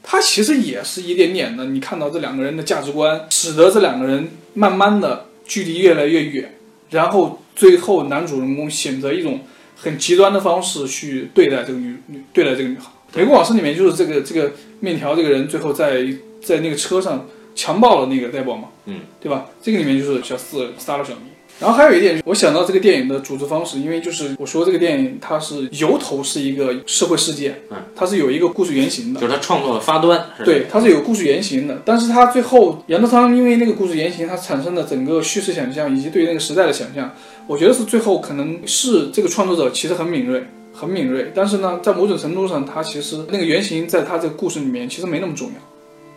[0.03, 6.59] 他其实也是一点点的，你看到这两个人的价值观，使得这两个人慢慢的距离越来越远，
[6.91, 9.41] 然后最后男主人公选择一种
[9.77, 12.91] 很极端的方式去对待这个女女对待这个女孩。
[13.15, 16.05] 美国往事里面就是这个这个面条这个人最后在
[16.43, 19.47] 在那个车上强暴了那个戴宝嘛，嗯，对吧？
[19.63, 21.25] 这个里面就是小四杀了小明。
[21.63, 30.27] 然后还有一点，我想到这个电影的组织方式，因为就是我说这个电影它是由头是一个社会事件，嗯，它是有一个故事原型的，就是它创作的发端。
[30.45, 37.15] 对，它是有故事原型的，但是它最后杨德昌因为那个故事原型，它产生的整个叙事想象以及对那个时代的想象，
[37.47, 40.43] 我觉得是最后可能是这个创作者其实很敏锐，
[40.73, 45.55] 很敏锐，但是呢，在某种程度上，他其实那个原型在他这个故事里面其实没那么重要。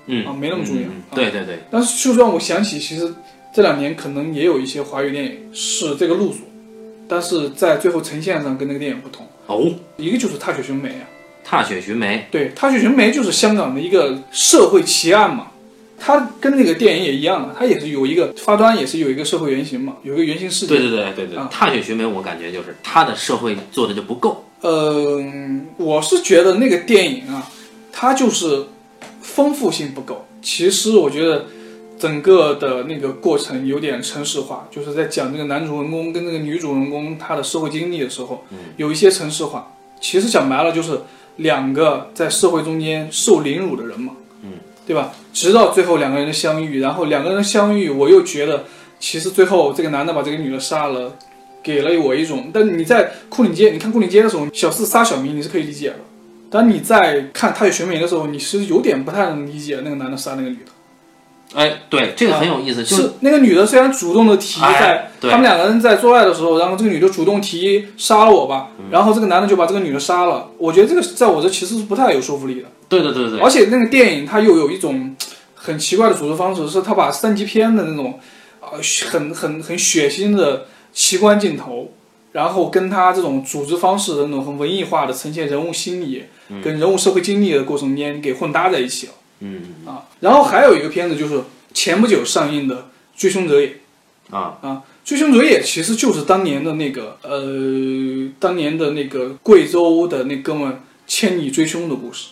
[0.07, 0.81] 嗯啊没那么重要。
[0.83, 3.11] 嗯嗯啊对对对，但是就让我想起，其实
[3.56, 6.39] 这两年可能也有一些华语电影是这个路数，
[7.08, 9.26] 但是在最后呈现上跟那个电影不同。
[9.47, 11.08] 哦，一个就是《踏雪寻梅》啊，
[11.41, 12.28] 踏雪寻梅。
[12.30, 15.47] 对，《踏雪寻梅》就是香港的一个社会奇案嘛，
[15.97, 20.78] 它跟那个电影也一样啊，它也是有一个发端，也是有一个社会原型嘛，有一个原型事件。
[20.78, 24.43] 对对对对对啊，踏雪寻梅，我感觉就是它的社会做的就不够。
[24.64, 27.49] 嗯，我是觉得那个电影啊，
[27.93, 28.66] 它就是
[29.22, 30.28] 丰富性不够。
[30.41, 31.45] 其实我觉得
[31.97, 38.43] 整个的那个过程有点城市化，就是在讲这个男主人公跟这个女主人公他的社会经历的时候，
[38.77, 39.71] 有一些城市化。
[40.01, 41.01] 其实讲白了就是
[41.37, 44.51] 两个在社会中间受凌辱的人嘛，嗯，
[44.85, 45.13] 对吧？
[45.33, 48.65] 直到最后两个人的相遇，然后两个人的相遇，我又觉得
[48.99, 51.15] 其实最后这个男的把这个女的杀了。
[51.63, 55.95] 给了我一种，但你在牯岭街，你看牯岭街的时候，小四杀小明你是可以理解的，
[56.47, 60.71] 但你在看踏雪寻梅的时候，你是有点不太能理解那个男的杀那个女的。
[61.56, 70.49] 哎，对，这个很有意思，就是是那个女的虽然主动的提哎在对他们两个人在做爱的时候，然后这个女的主动提杀了我吧，嗯然后这个男的就把这个女的杀了。
[70.58, 72.68] 我觉得这个在我这其实是不太有说服力的。
[72.89, 75.16] 对对对对，而且那个电影它又有一种
[75.56, 78.20] 很奇怪的组织方式，是他把三级片的那种
[78.60, 78.78] 呃
[79.10, 81.91] 很很很血腥的奇观镜头，
[82.34, 86.26] 然后跟他这种组织方式的那种很文艺化的呈现人物心理、
[86.64, 90.03] 跟人物社会经历的过程间给混搭在一起了嗯啊。
[90.19, 91.41] 然后还有一个片子就是
[91.73, 92.75] 前不久上映的
[93.15, 93.67] 《追凶者也》。
[94.31, 102.29] 啊，啊，追凶者也其实就是当年的那个呃，当年的那个贵州的那哥们儿千里追凶的故事。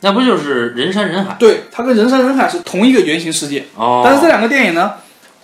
[0.00, 1.36] 那不就是人山人海？
[1.38, 3.64] 对，它跟人山人海是同一个原型世界。
[3.76, 4.94] 哦，但是这两个电影呢，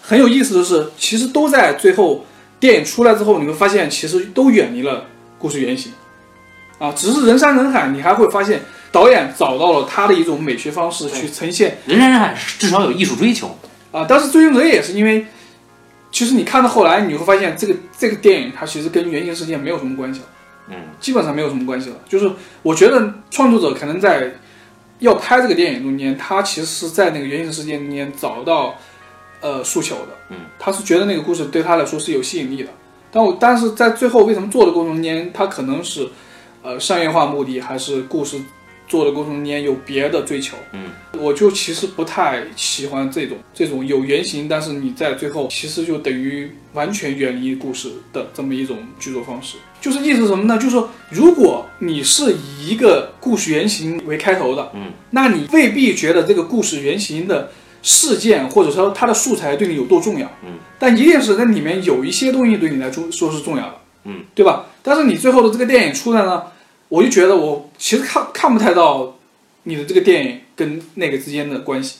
[0.02, 2.26] 很有意思的是，其实都在最后
[2.58, 5.06] 电影出来之后，你会发现其实都远离了
[5.38, 5.92] 故事原型。
[6.78, 8.62] 啊，只是人山人海，你还会发现
[8.94, 13.48] 导演找到了他的一种美学方式去呈现人山人海，至少有艺术追求。
[13.90, 14.06] 啊。
[14.08, 15.26] 但是《追凶者》也是因为，
[16.12, 20.26] 其实你看到后来，你会发现这个这个电影它其实跟原型事件没有什么关系了，
[20.68, 21.96] 嗯，基本上没有什么关系了。
[22.08, 22.30] 就是
[22.62, 24.32] 我觉得创作者可能在
[25.00, 28.76] 要拍这个电影中间，他其实是在那个原型事件中间找到
[29.40, 32.70] 呃诉求的，嗯，他是觉得那个故事对他来说是有吸引力的。
[33.10, 36.08] 但我但是在最后为什么做的过程中间，他可能是
[36.62, 38.38] 呃商业化目的，还是故事
[38.86, 40.56] 做的过程中间有别的追求？
[40.72, 49.56] 嗯，我就其实不太喜欢这种这种有原型，但是你在最后其实就等于完全远离故事的这么一种剧作方式。
[49.80, 50.56] 就是意思是什么呢？
[50.56, 57.50] 就是说，如果你是以一个故事原型为开头的，嗯，那你未必觉得这个故事原型的
[57.82, 63.74] 事件或者说它的素材对你有多重要，嗯，但一定是那里面有一些东西对你来说说是重要的，
[64.04, 64.66] 嗯，对吧？
[64.82, 66.44] 但是你最后的这个电影出来呢，
[66.94, 69.16] 我就觉得我其实看看不太到
[69.64, 71.98] 你的这个电影跟那个之间的关系，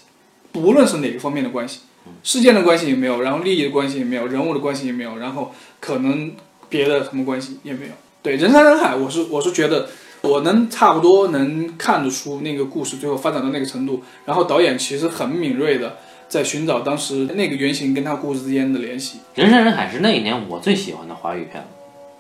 [0.53, 1.81] 不论是哪个方面的关系，
[2.23, 6.31] 事件的关系也没有，然后利益的关系也没有，人物的关系也没有，然后可能
[6.69, 7.93] 别的什么关系也没有。
[8.23, 9.89] 对，人山人海，我是我是觉得
[10.21, 15.97] 我能差不多能看得出那个故事最后发展到那个程度，然后导演其实很敏锐的
[16.29, 19.19] 在寻找当时那个原型跟他故事之间的联系。
[19.35, 21.69] 人山人海是那一年我最喜欢的华语片子，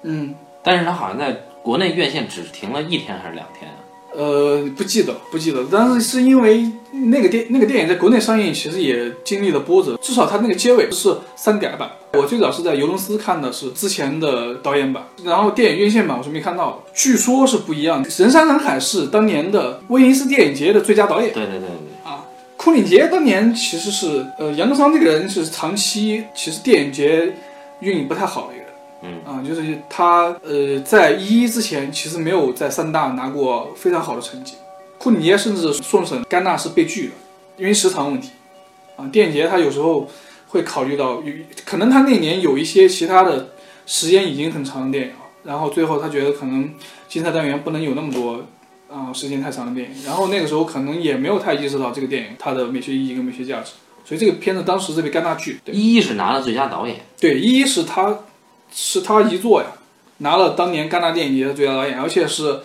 [0.02, 3.76] 嗯，但是他好像在国内院线只停了一天还是两天啊？
[4.14, 6.70] 呃，不记得，不记得，但是是因为
[7.08, 11.90] 那个电那个电影在国内上映，其实也经历了波折，至少它那个结尾是删改版。
[12.12, 18.08] 我最早是在尤伦斯看的是之前的导演版，然后电影院线版我是没看到的，据说是不一样的。
[18.18, 22.12] 人山人海是当年的威尼斯电影节的最佳导演，对对对对，
[22.58, 27.34] 库里杰当年其实是呃杨德昌这个人是长期其实电影节
[27.80, 28.63] 运营不太好的一个人。
[29.04, 34.54] 嗯啊，就是他呃，在一一之前，其实没有在三大拿过非常好的成绩。
[34.96, 37.12] 库里耶甚至送审戛纳是被拒的，
[37.58, 38.30] 因为时长问题。
[38.96, 40.08] 啊，电影节他有时候
[40.48, 41.32] 会考虑到，有
[41.66, 43.50] 可能他那年有一些其他的
[43.84, 46.72] 时间已经很长的电影了，然后最后他觉得可能
[47.08, 48.42] 竞赛单元不能有那么多
[48.88, 53.72] 啊、时间太长的电影，然后那个时候可能也没有太意识到这个电影它的美学意义跟美学价值，
[54.04, 55.58] 所以这个片子当时是被戛纳拒。
[55.64, 58.16] 对一一是拿了最佳导演，对，一是他
[58.74, 59.68] 是他一作呀，
[60.18, 62.60] 拿了当年戛纳电影节的最佳导演，而且是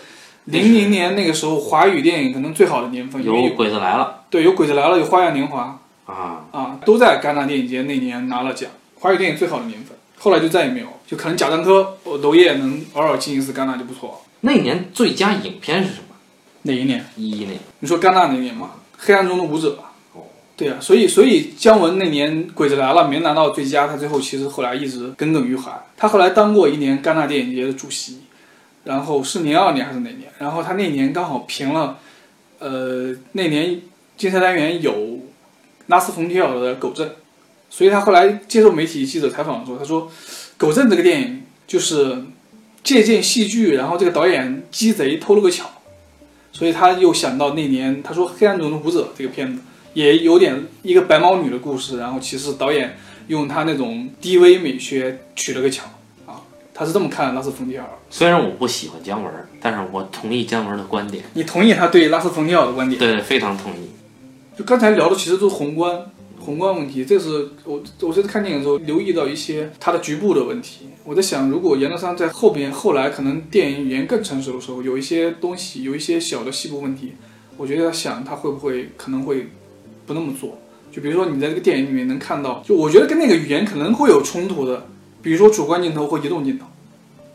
[0.45, 9.95] 零零年那个时候华语电影可能最好的年份，有鬼子来了对有《鬼子来了》有《花样年华啊，》啊，都在戛纳电影节那年拿了奖，华语电影最好的年份。
[10.17, 14.15] 后来就再也没有，就可能贾樟柯、哦娄烨能偶尔进一次戛纳就不错了。
[14.41, 16.15] 那年最佳影片是什么？
[16.63, 17.05] 哪一年？
[17.15, 18.71] 一一年，你说戛纳那年吗？
[18.97, 19.85] 《黑暗中的舞者》哦。
[20.59, 25.71] 对啊，所以所以姜文那年《鬼子来了》没拿到最佳，他最后其实后来一直耿耿于怀。
[25.95, 28.17] 他后来当过一年戛纳电影节的主席，
[28.83, 30.29] 然后是零二年还是哪年？
[30.37, 31.97] 然后他那年刚好评了，
[32.59, 33.79] 呃，那年
[34.17, 35.19] 竞赛单元有
[35.87, 37.07] 拉斯冯提尔的《狗镇》，
[37.69, 40.07] 所以他后来接受媒体记者采访的时候，他说，
[40.57, 42.25] 《狗镇》这个电影就是
[42.83, 45.69] 借鉴戏剧，然后这个导演鸡贼偷了个巧。
[46.51, 49.61] 所以他又想到那年，他说《黑暗中的舞者》这个片子
[49.93, 55.85] 也有点一个白毛女的故事，然后其实导演用他那种低微美学取了个巧
[56.25, 56.41] 啊，
[56.73, 57.85] 他是这么看拉斯冯提尔。
[58.09, 59.31] 虽然我不喜欢姜文，
[59.61, 62.99] 但是我同意姜文的观点，你同意他对拉斯冯提尔的观点？
[62.99, 63.89] 对，非常同意。
[64.57, 66.01] 就刚才聊的其实都是宏观
[66.39, 70.87] 宏观问题，这是我我这次看电影的时候留意到一些他的局部的问题。
[71.03, 77.13] 我在想，如果杨德昌在后边后来可能电影语言更成熟的时候，有一些东西有一些小的细部问题，
[77.57, 79.49] 我觉得想他会不会可能会
[80.09, 80.57] 不那么做。
[80.91, 84.87] 就比如说你在这个电影里面能看到，就我觉得跟那个语言可能会有冲突的，
[85.21, 86.65] 比如说主观镜头或移动镜头。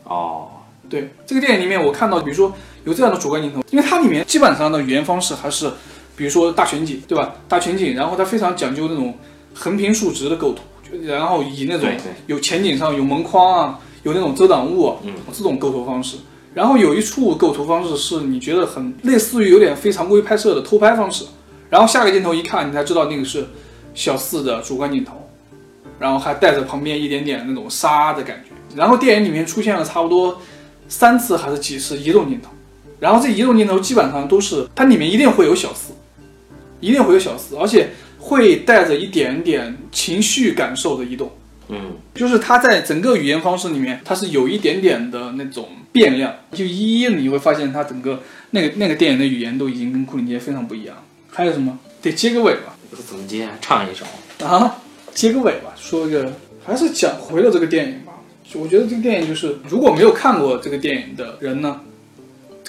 [0.03, 0.47] 哦，
[0.89, 2.53] 对这个电影里面，我看到，比如说
[2.83, 5.71] 有这样的主观镜头，因为它里面基本上的语言方式还是，
[6.17, 7.33] 比如说大全景，对吧？
[7.47, 9.17] 大全景，然后它非常讲究那种
[9.53, 10.63] 横平竖直的构图，
[11.05, 11.89] 然后以那种
[12.27, 16.17] 有前景上有门框啊，有那种遮挡物啊，嗯，这种构图方式。
[16.53, 21.25] 然后有一处构图方式是你觉得很类似于有点非常规拍摄的偷拍方式，
[21.69, 23.45] 然后下个镜头一看，你才知道那个是
[23.93, 25.29] 小四的主观镜头，
[25.99, 28.77] 然后还带着旁边一点点那种沙的感觉。
[28.77, 30.41] 然后电影里面出现了差不多
[30.87, 32.49] 三次还是几次移动镜头，
[32.99, 35.93] 然后这移动镜头基本上都是它里面一定会有小四，
[36.79, 37.89] 一定会有小四，而且
[38.19, 41.31] 会带着一点点情绪感受的移动。
[41.69, 46.31] 嗯，就是它在整个语言方式里面，它是有一点点的那种变量。
[46.51, 50.95] 就一一你会发现，它整个那个那个电影的语言都已经跟库里杰非常不一样。
[51.35, 51.77] 还有什么？
[52.01, 52.77] 得接个尾吧？
[53.05, 53.49] 怎么接？
[53.59, 54.05] 唱一首。
[54.45, 54.77] 啊，
[55.13, 56.33] 接个尾吧，说一个，
[56.65, 58.13] 还是讲回了这个电影吧。
[58.53, 61.81] 我觉得这个电影就是，如果没有看过这个电影的人呢，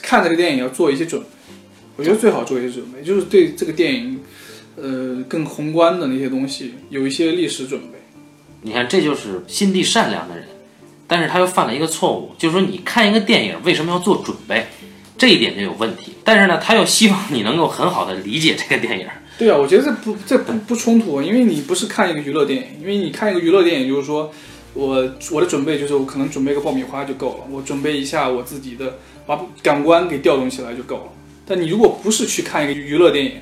[0.02, 1.28] 看这个电影要做一些准备。
[1.96, 4.20] 我觉得最好做一些准备，就是对这个电影，
[4.74, 7.98] 呃，更宏观的那些东西有一些历史准备。
[8.62, 10.44] 你看，这就是心地善良的人，
[11.06, 14.66] 但是他又犯了一个错误，就是说你看一个电影为什么要做准备，
[15.18, 16.12] 这一点就有问题。
[16.24, 19.06] 但是呢，他又希望你能够很好的理解这个电影。
[19.38, 24.32] 对啊，我觉得这不这不不冲突，因为你不是看一个娱乐电影，因为你看一个娱乐电影，就是说
[24.72, 31.02] 我我的准备就是我可能准备个爆米花就够了，我准备一下我自己的把感官给调动起来就够了。
[31.46, 33.32] 但你如果不是去看一个娱乐电影，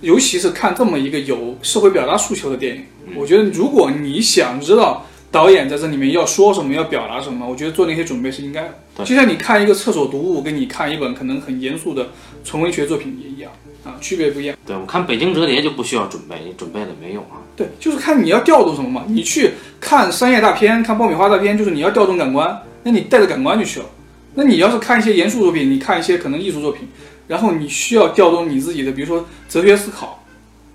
[0.00, 9.04] 尤其是看这么一个有社会表达诉求的电影，我觉得如果你想知道导演在这里面要说什么、要表达什么，我觉得做那些准备是应该的。
[9.04, 12.10] 就像你看一个厕所读物，跟你看一本可能很严肃的
[12.44, 13.50] 纯文学作品也一样
[13.82, 14.54] 啊，区别不一样。
[14.66, 17.40] 对，我看《北京折叠》就不需要准备，你准备了没用啊。
[17.56, 19.04] 对，就是看你要调动什么嘛。
[19.08, 23.86] 你去看商业大片、看爆米花大片，就是你要调动感官，那你带着感官就去了。
[24.34, 26.86] 那你要是看一些严肃作品，你看一些可能艺术作品，
[27.26, 30.22] 然后你需要调动你自己的，比如说哲学思考，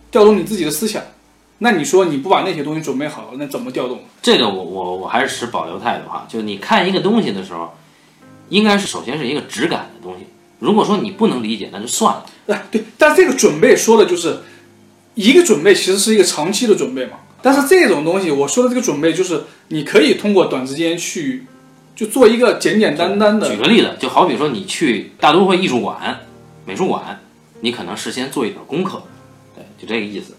[0.10, 1.02] 调动你自己的思想。
[1.60, 4.02] 那你说你不把那些东西准备好，那怎么调动？
[4.22, 7.74] 这个我我我还是持保留态度哈，就你看一个东西的时候，
[8.50, 10.28] 应该是首先是一个质感的东西。
[10.60, 12.26] 如果说你不能理解，那就算了。
[12.48, 14.40] 哎，对，但这个准备说的就是
[15.16, 17.18] 一个准备，其实是一个长期的准备嘛。
[17.42, 21.46] 但是这种东西，我说的这个准备，就是你可以通过短时间去
[21.96, 26.20] 就做一个简简单单的举个例子，就好比说你去大都会艺术馆、
[26.66, 27.20] 美术馆，
[27.62, 29.02] 你可能事先做一点功课，
[29.56, 30.37] 对，就这个意思。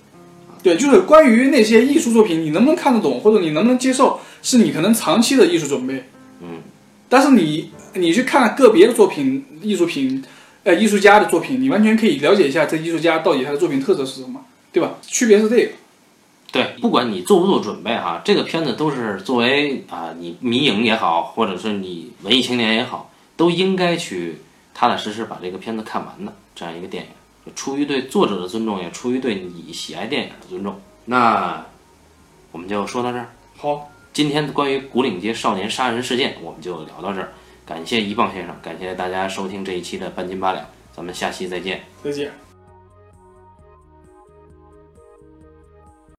[0.68, 6.04] 对，就是关于那些艺术作品，你能不能看得懂，或者你能不能接受，是你可能长期的艺术准备。
[6.42, 6.60] 嗯，
[7.08, 10.22] 但是你你去看个别的作品、艺术品，
[10.64, 14.96] 呃，艺术家的作品，你完全可以了解一下这艺术家到底他的作品特色是什么，对吧？
[15.00, 15.70] 区别是这个。
[16.52, 24.40] 对，不管你做不做准备哈，这个片子都是作为啊、你迷影也好，或者是你文艺青年也好，都应该去
[24.74, 27.17] 踏踏实实把这个片子看完的这样一个电影，就
[27.54, 30.80] 出于对作者的尊重，也出于对你喜爱电影的尊重。
[31.06, 31.64] 那
[32.52, 33.28] 我们就说到这儿。
[33.56, 37.32] 好，今天关于古岭街少年杀人事件，我们就聊到这儿。
[37.66, 41.82] 感谢一棒先生，感谢大家收听这一期的半斤八两，咱们下期再见。
[42.02, 42.47] 再见。